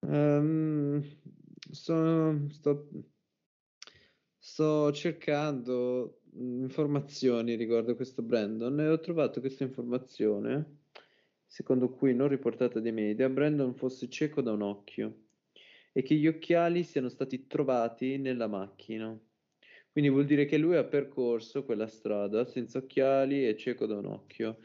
Ehm, 0.00 1.00
sto, 1.70 2.48
sto- 2.48 2.88
sto 4.36 4.92
cercando 4.92 6.22
informazioni 6.38 7.54
riguardo 7.54 7.96
questo 7.96 8.22
Brandon 8.22 8.78
e 8.80 8.88
ho 8.88 9.00
trovato 9.00 9.40
questa 9.40 9.64
informazione, 9.64 10.78
secondo 11.46 11.90
cui 11.90 12.14
non 12.14 12.28
riportata 12.28 12.80
dai 12.80 12.92
media, 12.92 13.28
Brandon 13.28 13.74
fosse 13.74 14.08
cieco 14.08 14.40
da 14.42 14.52
un 14.52 14.62
occhio 14.62 15.24
e 15.92 16.02
che 16.02 16.14
gli 16.14 16.26
occhiali 16.26 16.82
siano 16.82 17.08
stati 17.08 17.46
trovati 17.46 18.18
nella 18.18 18.46
macchina. 18.46 19.18
Quindi 19.90 20.10
vuol 20.10 20.26
dire 20.26 20.44
che 20.44 20.58
lui 20.58 20.76
ha 20.76 20.84
percorso 20.84 21.64
quella 21.64 21.86
strada 21.86 22.44
senza 22.44 22.78
occhiali 22.78 23.48
e 23.48 23.56
cieco 23.56 23.86
da 23.86 23.96
un 23.96 24.04
occhio. 24.04 24.58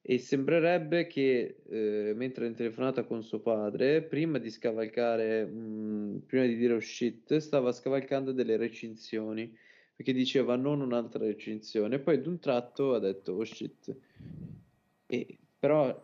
E 0.00 0.16
sembrerebbe 0.16 1.06
che 1.06 1.56
eh, 1.68 2.14
mentre 2.16 2.46
è 2.46 2.48
in 2.48 2.54
telefonata 2.54 3.04
con 3.04 3.22
suo 3.22 3.40
padre, 3.40 4.00
prima 4.00 4.38
di 4.38 4.48
scavalcare, 4.48 5.44
mh, 5.44 6.22
prima 6.26 6.46
di 6.46 6.56
dire 6.56 6.72
oh 6.72 6.80
shit, 6.80 7.36
stava 7.36 7.72
scavalcando 7.72 8.32
delle 8.32 8.56
recinzioni 8.56 9.54
perché 10.00 10.14
diceva 10.14 10.56
non 10.56 10.80
un'altra 10.80 11.26
recinzione. 11.26 11.98
Poi 11.98 12.22
d'un 12.22 12.38
tratto 12.38 12.94
ha 12.94 12.98
detto 12.98 13.32
oh 13.32 13.44
shit. 13.44 13.94
E, 15.04 15.38
però, 15.58 16.02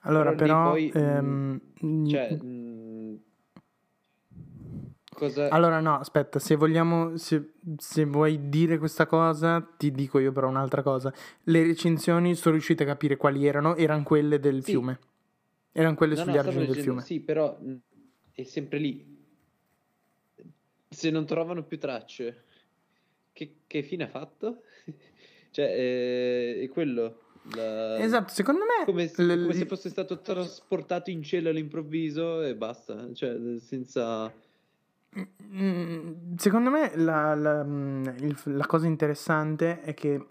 Allora, 0.00 0.32
però 0.34 0.36
però, 0.36 0.62
poi, 0.72 0.92
ehm, 0.94 1.60
cioè, 2.06 2.32
mh, 2.34 3.20
cosa. 5.14 5.48
allora 5.48 5.80
no, 5.80 5.94
aspetta, 5.98 6.38
se 6.38 6.56
vogliamo, 6.56 7.16
se, 7.16 7.52
se 7.78 8.04
vuoi 8.04 8.50
dire 8.50 8.76
questa 8.76 9.06
cosa, 9.06 9.66
ti 9.78 9.92
dico 9.92 10.18
io 10.18 10.30
però 10.30 10.46
un'altra 10.48 10.82
cosa. 10.82 11.10
Le 11.44 11.62
recinzioni 11.62 12.34
sono 12.34 12.52
riuscite 12.52 12.82
a 12.82 12.86
capire 12.86 13.16
quali 13.16 13.46
erano, 13.46 13.76
erano 13.76 14.02
quelle 14.02 14.38
del 14.38 14.62
Sì, 14.62 14.72
fiume. 14.72 14.98
Erano 15.72 15.94
quelle 15.94 16.16
no, 16.16 16.22
sugli 16.22 16.34
no, 16.34 16.38
argini 16.38 16.66
del 16.66 16.76
fiume. 16.76 17.00
sì, 17.00 17.20
però 17.20 17.58
mh, 17.58 17.74
è 18.32 18.42
sempre 18.42 18.78
lì. 18.78 19.16
Se 20.90 21.10
non 21.10 21.24
trovano 21.24 21.62
più 21.64 21.78
tracce, 21.78 22.44
che, 23.38 23.54
che 23.68 23.82
fine 23.82 24.04
ha 24.04 24.08
fatto? 24.08 24.62
Cioè, 25.50 25.64
eh, 25.64 26.60
è 26.62 26.68
quello. 26.68 27.20
la- 27.54 27.98
Esatto, 27.98 28.32
secondo 28.34 28.60
me 28.64 28.84
come, 28.84 29.08
se- 29.08 29.22
l- 29.22 29.40
come 29.42 29.54
se 29.54 29.64
fosse 29.66 29.88
stato 29.88 30.20
trasportato 30.20 31.10
in 31.10 31.22
cielo 31.22 31.48
all'improvviso 31.48 32.42
e 32.42 32.54
basta. 32.54 33.12
Cioè, 33.14 33.58
senza... 33.58 34.30
Mm, 35.42 36.36
Secondo 36.36 36.68
me 36.70 36.92
la, 36.96 37.34
la- 37.34 37.64
mm, 37.64 38.04
il- 38.20 38.38
la 38.44 38.66
cosa 38.66 38.86
interessante 38.86 39.80
è 39.80 39.94
che 39.94 40.26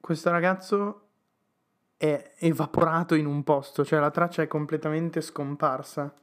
questo 0.00 0.30
ragazzo 0.30 1.08
è 1.96 2.34
evaporato 2.38 3.14
in 3.16 3.26
un 3.26 3.42
posto, 3.42 3.84
cioè 3.84 3.98
la 3.98 4.10
traccia 4.10 4.42
è 4.42 4.46
completamente 4.46 5.20
scomparsa. 5.20 6.14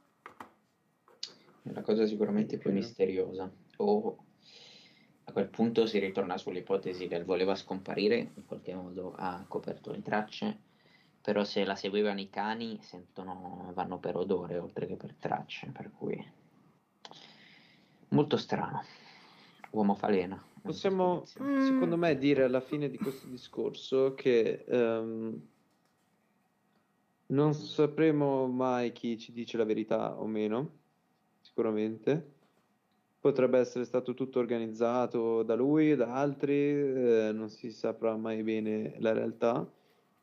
È 1.62 1.70
la 1.70 1.82
cosa 1.82 2.06
sicuramente 2.06 2.56
più 2.56 2.72
misteriosa. 2.72 3.48
O 3.76 4.24
a 5.28 5.32
quel 5.32 5.48
punto 5.48 5.84
si 5.84 5.98
ritorna 5.98 6.38
sull'ipotesi 6.38 7.06
del 7.06 7.24
voleva 7.24 7.54
scomparire, 7.54 8.16
in 8.34 8.46
qualche 8.46 8.74
modo 8.74 9.12
ha 9.14 9.44
coperto 9.46 9.92
le 9.92 10.00
tracce, 10.00 10.58
però 11.20 11.44
se 11.44 11.64
la 11.64 11.74
seguivano 11.74 12.18
i 12.18 12.30
cani 12.30 12.78
sentono, 12.80 13.70
vanno 13.74 13.98
per 13.98 14.16
odore 14.16 14.56
oltre 14.56 14.86
che 14.86 14.96
per 14.96 15.14
tracce, 15.18 15.70
per 15.70 15.90
cui 15.92 16.18
molto 18.08 18.38
strano. 18.38 18.82
Uomo 19.72 19.94
falena. 19.94 20.42
Possiamo. 20.62 21.24
Mm, 21.42 21.60
secondo 21.60 21.98
me, 21.98 22.16
dire 22.16 22.44
alla 22.44 22.62
fine 22.62 22.88
di 22.88 22.96
questo 22.96 23.26
discorso 23.26 24.14
che 24.14 24.64
ehm, 24.66 25.46
non 27.26 27.52
sapremo 27.52 28.46
mai 28.46 28.92
chi 28.92 29.18
ci 29.18 29.32
dice 29.32 29.58
la 29.58 29.64
verità 29.64 30.18
o 30.18 30.26
meno, 30.26 30.70
sicuramente. 31.42 32.36
Potrebbe 33.28 33.58
essere 33.58 33.84
stato 33.84 34.14
tutto 34.14 34.38
organizzato 34.38 35.42
da 35.42 35.54
lui, 35.54 35.94
da 35.96 36.14
altri, 36.14 36.54
eh, 36.54 37.30
non 37.34 37.50
si 37.50 37.70
saprà 37.70 38.16
mai 38.16 38.42
bene 38.42 38.94
la 39.00 39.12
realtà. 39.12 39.70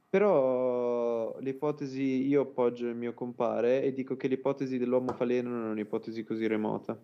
Però 0.09 1.37
l'ipotesi, 1.39 2.25
io 2.27 2.41
appoggio 2.41 2.87
il 2.87 2.95
mio 2.95 3.13
compare 3.13 3.83
e 3.83 3.93
dico 3.93 4.17
che 4.17 4.27
l'ipotesi 4.27 4.77
dell'uomo 4.79 5.13
faleno 5.13 5.49
non 5.49 5.67
è 5.67 5.71
un'ipotesi 5.71 6.23
così 6.23 6.47
remota. 6.47 6.99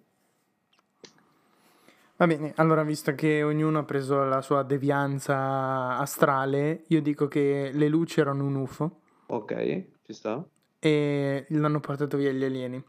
Va 2.17 2.27
bene, 2.27 2.53
allora 2.57 2.83
visto 2.83 3.13
che 3.15 3.41
ognuno 3.43 3.79
ha 3.79 3.83
preso 3.83 4.23
la 4.23 4.41
sua 4.41 4.63
devianza 4.63 5.97
astrale, 5.97 6.83
io 6.87 7.01
dico 7.01 7.27
che 7.27 7.71
le 7.73 7.87
luci 7.87 8.19
erano 8.19 8.45
un 8.45 8.55
UFO 8.55 8.99
Ok, 9.27 9.85
ci 10.03 10.13
sta? 10.13 10.45
e 10.79 11.45
l'hanno 11.49 11.79
portato 11.79 12.17
via 12.17 12.31
gli 12.31 12.43
alieni. 12.43 12.83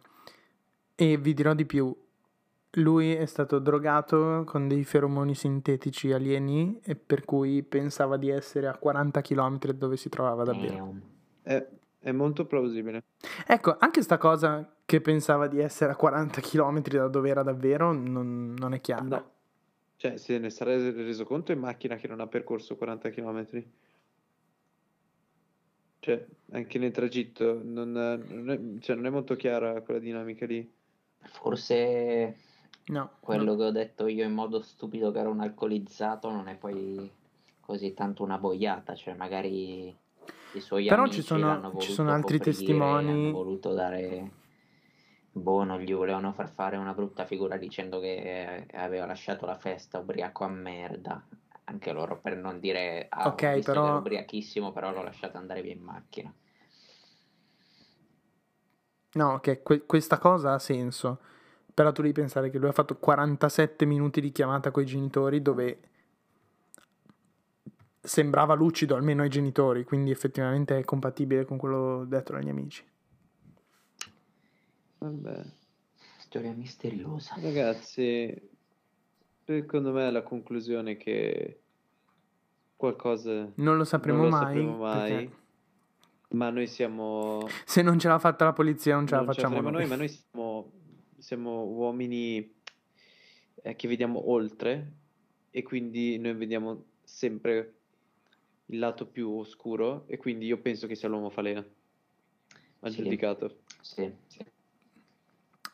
E 0.94 1.16
vi 1.16 1.34
dirò 1.34 1.54
di 1.54 1.64
più, 1.66 1.94
lui 2.76 3.14
è 3.14 3.26
stato 3.26 3.58
drogato 3.58 4.44
con 4.46 4.66
dei 4.66 4.84
feromoni 4.84 5.34
sintetici 5.34 6.12
alieni 6.12 6.80
e 6.82 6.96
per 6.96 7.24
cui 7.24 7.62
pensava 7.62 8.16
di 8.16 8.30
essere 8.30 8.66
a 8.66 8.76
40 8.76 9.20
km 9.20 9.58
da 9.58 9.72
dove 9.72 9.96
si 9.96 10.08
trovava 10.08 10.44
davvero. 10.44 10.94
È, 11.42 11.66
è 11.98 12.12
molto 12.12 12.46
plausibile. 12.46 13.02
Ecco, 13.46 13.76
anche 13.78 14.00
sta 14.00 14.16
cosa 14.16 14.74
che 14.86 15.00
pensava 15.02 15.48
di 15.48 15.60
essere 15.60 15.92
a 15.92 15.96
40 15.96 16.40
km 16.40 16.80
da 16.82 17.08
dove 17.08 17.28
era 17.28 17.42
davvero 17.42 17.92
non, 17.92 18.54
non 18.56 18.72
è 18.72 18.80
chiara. 18.80 19.02
No, 19.02 19.30
cioè 19.96 20.16
se 20.16 20.38
ne 20.38 20.48
sarà 20.48 20.74
reso 20.74 21.24
conto 21.24 21.52
in 21.52 21.58
macchina 21.58 21.96
che 21.96 22.08
non 22.08 22.20
ha 22.20 22.26
percorso 22.26 22.76
40 22.76 23.10
km. 23.10 23.64
Cioè, 26.00 26.26
anche 26.50 26.78
nel 26.78 26.90
tragitto 26.90 27.60
non, 27.62 27.92
non 27.92 28.50
è, 28.50 28.80
cioè, 28.80 28.96
non 28.96 29.06
è 29.06 29.10
molto 29.10 29.36
chiara 29.36 29.80
quella 29.82 30.00
dinamica 30.00 30.46
lì. 30.46 30.68
Forse 31.20 32.50
No, 32.84 33.10
quello 33.20 33.52
no. 33.52 33.56
che 33.56 33.62
ho 33.64 33.70
detto 33.70 34.06
io 34.06 34.24
in 34.24 34.32
modo 34.32 34.60
stupido 34.60 35.10
che 35.12 35.20
era 35.20 35.28
un 35.28 35.40
alcolizzato 35.40 36.30
non 36.30 36.48
è 36.48 36.56
poi 36.56 37.10
così 37.60 37.94
tanto 37.94 38.22
una 38.24 38.38
boiata, 38.38 38.94
cioè 38.94 39.14
magari 39.14 39.96
i 40.54 40.60
suoi 40.60 40.86
Però 40.88 41.02
amici 41.02 41.20
ci 41.20 41.26
sono- 41.26 41.74
ci 41.78 41.92
sono 41.92 42.10
altri 42.12 42.38
coprire, 42.38 42.56
testimoni. 42.56 43.08
hanno 43.08 43.30
voluto 43.30 43.72
dare 43.72 44.30
boh, 45.30 45.64
non 45.64 45.80
gli 45.80 45.94
volevano 45.94 46.32
far 46.32 46.48
fare 46.50 46.76
una 46.76 46.92
brutta 46.92 47.24
figura 47.24 47.56
dicendo 47.56 48.00
che 48.00 48.66
aveva 48.74 49.06
lasciato 49.06 49.46
la 49.46 49.56
festa 49.56 49.98
ubriaco 49.98 50.44
a 50.44 50.48
merda. 50.48 51.24
Anche 51.64 51.92
loro 51.92 52.20
per 52.20 52.36
non 52.36 52.58
dire 52.58 53.06
ah, 53.08 53.28
Ok, 53.28 53.60
però- 53.60 53.86
era 53.86 53.96
ubriachissimo, 53.96 54.72
però 54.72 54.92
l'ho 54.92 55.02
lasciato 55.04 55.38
andare 55.38 55.62
via 55.62 55.72
in 55.72 55.80
macchina. 55.80 56.34
No, 59.14 59.40
che 59.40 59.62
que- 59.62 59.84
questa 59.86 60.18
cosa 60.18 60.52
ha 60.54 60.58
senso. 60.58 61.20
Però 61.74 61.90
tu 61.92 62.02
devi 62.02 62.12
pensare 62.12 62.50
che 62.50 62.58
lui 62.58 62.68
ha 62.68 62.72
fatto 62.72 62.96
47 62.96 63.86
minuti 63.86 64.20
di 64.20 64.30
chiamata 64.30 64.70
con 64.70 64.82
i 64.82 64.86
genitori 64.86 65.40
dove 65.40 65.80
sembrava 68.00 68.54
lucido 68.54 68.94
almeno 68.96 69.22
ai 69.22 69.28
genitori, 69.28 69.84
quindi 69.84 70.10
effettivamente 70.10 70.76
è 70.76 70.84
compatibile 70.84 71.44
con 71.44 71.56
quello 71.56 72.04
detto 72.04 72.32
dagli 72.32 72.48
amici. 72.48 72.84
Vabbè, 74.98 75.42
Storia 76.18 76.52
misteriosa. 76.52 77.34
ragazzi, 77.40 78.50
secondo 79.44 79.92
me 79.92 80.10
la 80.10 80.22
conclusione 80.22 80.92
è 80.92 80.96
che 80.96 81.60
qualcosa 82.76 83.50
Non 83.54 83.76
lo 83.76 83.84
sapremo 83.84 84.22
non 84.22 84.30
lo 84.30 84.36
mai. 84.36 84.44
sapremo 84.44 84.76
mai, 84.76 85.10
perché 85.12 85.40
ma 86.32 86.48
noi 86.50 86.66
siamo 86.66 87.46
se 87.64 87.82
non 87.82 87.98
ce 87.98 88.08
l'ha 88.08 88.18
fatta 88.18 88.44
la 88.44 88.52
polizia, 88.52 88.94
non 88.94 89.06
ce 89.06 89.14
la 89.14 89.22
non 89.22 89.32
ce 89.32 89.40
la 89.42 89.48
facciamo 89.48 89.62
faremo 89.62 89.78
noi. 89.78 89.86
noi, 89.86 89.90
ma 89.90 89.96
noi 89.96 90.08
siamo, 90.08 90.70
siamo 91.22 91.64
uomini 91.64 92.52
eh, 93.62 93.76
che 93.76 93.88
vediamo 93.88 94.30
oltre 94.30 94.92
e 95.50 95.62
quindi 95.62 96.18
noi 96.18 96.34
vediamo 96.34 96.84
sempre 97.04 97.74
il 98.66 98.78
lato 98.78 99.06
più 99.06 99.30
oscuro 99.30 100.04
e 100.08 100.16
quindi 100.16 100.46
io 100.46 100.60
penso 100.60 100.86
che 100.86 100.94
sia 100.96 101.08
l'uomo 101.08 101.30
falena 101.30 101.64
ha 102.80 102.88
Sì. 102.88 102.96
giudicato. 102.96 103.60
Sì, 103.80 104.10
sì. 104.26 104.31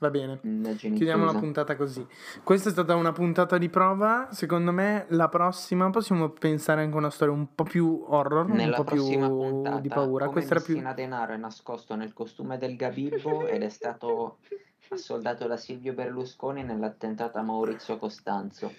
Va 0.01 0.11
bene. 0.11 0.39
Indagini 0.43 0.97
Chiudiamo 0.97 1.25
la 1.25 1.35
puntata 1.37 1.75
così. 1.75 2.07
Questa 2.45 2.69
è 2.69 2.73
stata 2.73 2.95
una 2.95 3.11
puntata 3.11 3.59
di 3.59 3.69
prova. 3.69 4.29
Secondo 4.31 4.71
me, 4.71 5.07
la 5.09 5.29
prossima 5.29 5.91
possiamo 5.91 6.29
pensare 6.31 6.83
anche 6.83 6.95
a 6.95 6.99
una 6.99 7.11
storia 7.11 7.35
un 7.35 7.53
po' 7.55 7.65
più 7.65 8.05
horror, 8.07 8.47
un 8.47 8.57
Nella 8.57 8.77
po' 8.77 8.85
più 8.85 8.97
prossima 8.97 9.29
puntata, 9.29 9.81
di 9.81 9.89
paura. 9.89 10.27
come 10.27 10.37
Questa 10.37 10.55
era 10.55 10.65
più. 10.65 10.95
Denaro 10.95 11.33
è 11.33 11.37
nascosto 11.37 11.97
nel 11.97 12.13
costume 12.13 12.59
del 12.59 12.77
Gabibbo 12.77 13.47
ed 13.49 13.63
è 13.63 13.69
stato 13.69 14.39
assoldato 14.91 15.49
da 15.49 15.57
Silvio 15.57 15.93
Berlusconi 15.95 16.63
nell'attentato 16.63 17.39
a 17.39 17.43
Maurizio 17.43 17.99
Costanzo. 17.99 18.73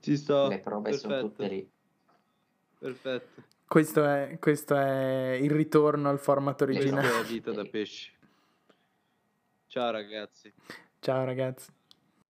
Ci 0.00 0.16
sto. 0.16 0.48
Le 0.48 0.58
prove 0.60 0.92
sono 0.92 1.14
perfetto, 1.14 1.32
tutte 1.34 1.48
lì. 1.48 1.70
Perfetto. 2.78 3.42
Questo 3.66 4.04
è, 4.04 4.36
questo 4.38 4.76
è 4.76 5.38
il 5.40 5.50
ritorno 5.50 6.08
al 6.10 6.18
format 6.18 6.62
Questa 6.62 6.80
originale. 6.82 7.08
è 7.08 7.12
la 7.12 7.22
vita 7.26 7.50
da 7.52 7.64
pesce. 7.64 8.12
Ciao 9.68 9.90
ragazzi. 9.90 10.52
Ciao 10.98 11.24
ragazzi. 11.24 11.70